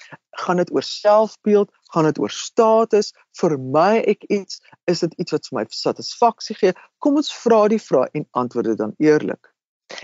Gaan 0.44 0.60
dit 0.60 0.72
oor 0.74 0.84
selfbeeld? 0.84 1.70
Gaan 1.94 2.08
dit 2.10 2.18
oor 2.18 2.34
status? 2.34 3.12
Vir 3.40 3.56
my 3.58 4.02
ek 4.10 4.26
iets, 4.28 4.60
is 4.90 5.04
dit 5.04 5.14
iets 5.22 5.36
wat 5.36 5.48
vir 5.48 5.60
my 5.60 5.66
satisfaksie 5.74 6.58
gee? 6.58 6.74
Kom 7.04 7.20
ons 7.20 7.30
vra 7.44 7.66
die 7.72 7.82
vrae 7.82 8.10
en 8.18 8.26
antwoord 8.42 8.72
dit 8.72 8.82
dan 8.82 8.94
eerlik. 8.98 9.52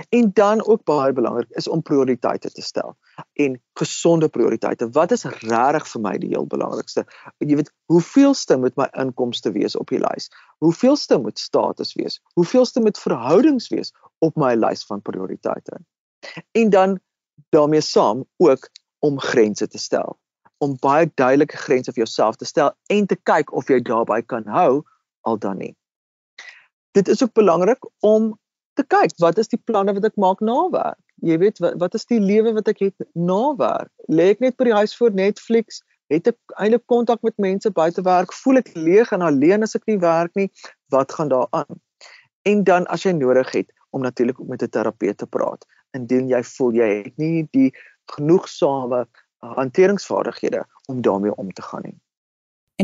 En 0.09 0.31
dan 0.33 0.67
ook 0.67 0.85
baie 0.85 1.13
belangrik 1.13 1.51
is 1.51 1.69
om 1.69 1.83
prioriteite 1.83 2.51
te 2.51 2.63
stel 2.63 2.97
en 3.33 3.63
gesonde 3.73 4.29
prioriteite. 4.29 4.89
Wat 4.91 5.11
is 5.11 5.25
regtig 5.25 5.89
vir 5.89 6.01
my 6.01 6.15
die 6.19 6.31
heel 6.33 6.47
belangrikste? 6.47 7.05
Jy 7.39 7.59
weet, 7.61 7.73
hoeveelste 7.93 8.57
moet 8.59 8.77
my 8.81 8.89
inkomste 9.01 9.53
wees 9.53 9.77
op 9.77 9.93
die 9.93 10.01
lys? 10.01 10.31
Hoeveelste 10.65 11.19
moet 11.21 11.39
status 11.39 11.93
wees? 11.95 12.21
Hoeveelste 12.41 12.81
moet 12.81 12.99
verhoudings 12.99 13.69
wees 13.69 13.93
op 14.25 14.37
my 14.41 14.55
lys 14.55 14.87
van 14.89 15.03
prioriteite? 15.03 15.79
En 16.53 16.71
dan 16.71 16.99
daarmee 17.53 17.81
saam 17.81 18.25
ook 18.37 18.71
om 18.99 19.21
grense 19.21 19.69
te 19.69 19.79
stel. 19.79 20.19
Om 20.59 20.77
baie 20.81 21.11
duidelike 21.15 21.57
grense 21.57 21.93
vir 21.93 22.05
jouself 22.07 22.37
te 22.37 22.49
stel 22.49 22.73
en 22.87 23.07
te 23.07 23.17
kyk 23.17 23.53
of 23.53 23.69
jy 23.69 23.83
daarby 23.85 24.23
kan 24.23 24.49
hou 24.49 24.83
al 25.21 25.39
dan 25.39 25.61
nie. 25.61 25.75
Dit 26.97 27.09
is 27.09 27.23
ook 27.23 27.33
belangrik 27.33 27.85
om 28.01 28.39
te 28.79 28.85
kyk 28.85 29.15
wat 29.23 29.39
is 29.39 29.51
die 29.53 29.61
planne 29.71 29.95
wat 29.97 30.07
ek 30.09 30.17
maak 30.21 30.41
na 30.45 30.69
werk. 30.73 31.01
Jy 31.23 31.39
weet 31.43 31.61
wat 31.63 31.79
wat 31.83 31.95
is 31.99 32.07
die 32.11 32.21
lewe 32.21 32.55
wat 32.57 32.69
ek 32.69 32.83
het 32.85 33.09
na 33.15 33.55
werk? 33.59 33.91
Lê 34.09 34.31
ek 34.35 34.43
net 34.45 34.57
by 34.61 34.69
die 34.71 34.79
huis 34.81 34.97
voor 34.99 35.15
Netflix? 35.15 35.83
Het 36.13 36.29
ek 36.35 36.57
eintlik 36.61 36.85
kontak 36.91 37.23
met 37.27 37.37
mense 37.41 37.71
buite 37.71 38.05
werk? 38.05 38.35
Voel 38.43 38.61
ek 38.61 38.75
leeg 38.77 39.13
en 39.15 39.25
alleen 39.25 39.65
as 39.67 39.77
ek 39.79 39.87
nie 39.91 39.99
werk 40.03 40.35
nie? 40.39 40.51
Wat 40.93 41.13
gaan 41.13 41.33
daar 41.33 41.49
aan? 41.57 41.81
En 42.45 42.65
dan 42.65 42.87
as 42.93 43.07
jy 43.07 43.15
nodig 43.17 43.51
het 43.55 43.73
om 43.95 44.03
natuurlik 44.03 44.39
met 44.49 44.63
'n 44.63 44.69
terapeut 44.69 45.19
te 45.19 45.27
praat, 45.27 45.65
indien 45.97 46.29
jy 46.29 46.43
voel 46.43 46.73
jy 46.73 46.89
het 47.05 47.17
nie 47.17 47.49
die 47.51 47.71
genoegsame 48.13 49.07
hanteringsvaardighede 49.41 50.65
om 50.87 51.01
daarmee 51.01 51.35
om 51.35 51.53
te 51.53 51.63
gaan 51.63 51.83
nie. 51.83 51.99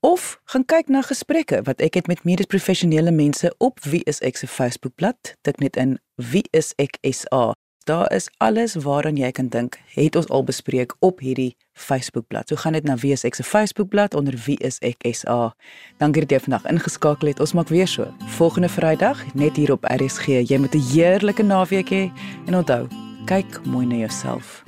of 0.00 0.40
gaan 0.54 0.66
kyk 0.74 0.86
na 0.94 1.02
gesprekke 1.08 1.58
wat 1.66 1.82
ek 1.82 1.94
het 1.98 2.06
met 2.06 2.22
medies 2.22 2.52
professionele 2.54 3.10
mense 3.10 3.50
op 3.58 3.82
Wie 3.82 4.06
is 4.06 4.22
ek 4.22 4.38
se 4.38 4.46
Facebookblad. 4.46 5.34
Dit 5.42 5.58
net 5.58 5.74
in 5.74 5.98
Wie 6.14 6.46
is 6.54 6.78
ek 6.78 7.02
SA. 7.02 7.58
Daar 7.84 8.12
is 8.12 8.30
alles 8.36 8.74
waaraan 8.74 9.16
jy 9.16 9.30
kan 9.30 9.48
dink, 9.48 9.78
het 9.94 10.16
ons 10.16 10.28
al 10.28 10.44
bespreek 10.44 10.94
op 10.98 11.18
hierdie 11.18 11.56
Facebookblad. 11.72 12.48
So 12.48 12.56
gaan 12.56 12.72
dit 12.72 12.84
na 12.84 12.94
Wie 12.96 13.12
is 13.12 13.24
ek 13.24 13.34
se 13.34 13.42
Facebookblad 13.42 14.14
onder 14.14 14.36
Wie 14.44 14.58
is 14.58 14.78
ek 14.86 15.02
SA. 15.10 15.54
Dankie 15.98 16.22
dat 16.22 16.30
jy 16.30 16.40
vandag 16.44 16.68
ingeskakel 16.70 17.32
het. 17.32 17.40
Ons 17.40 17.52
maak 17.58 17.72
weer 17.74 17.88
so. 17.88 18.06
Volgende 18.38 18.68
Vrydag 18.68 19.24
net 19.34 19.56
hier 19.56 19.72
op 19.72 19.88
RSG. 19.90 20.42
Jy 20.46 20.58
moet 20.58 20.74
'n 20.74 20.86
heerlike 20.92 21.42
naweek 21.42 21.90
hê 21.90 22.10
en 22.46 22.54
onthou, 22.54 22.86
kyk 23.26 23.64
mooi 23.64 23.86
na 23.86 23.96
jouself. 23.96 24.62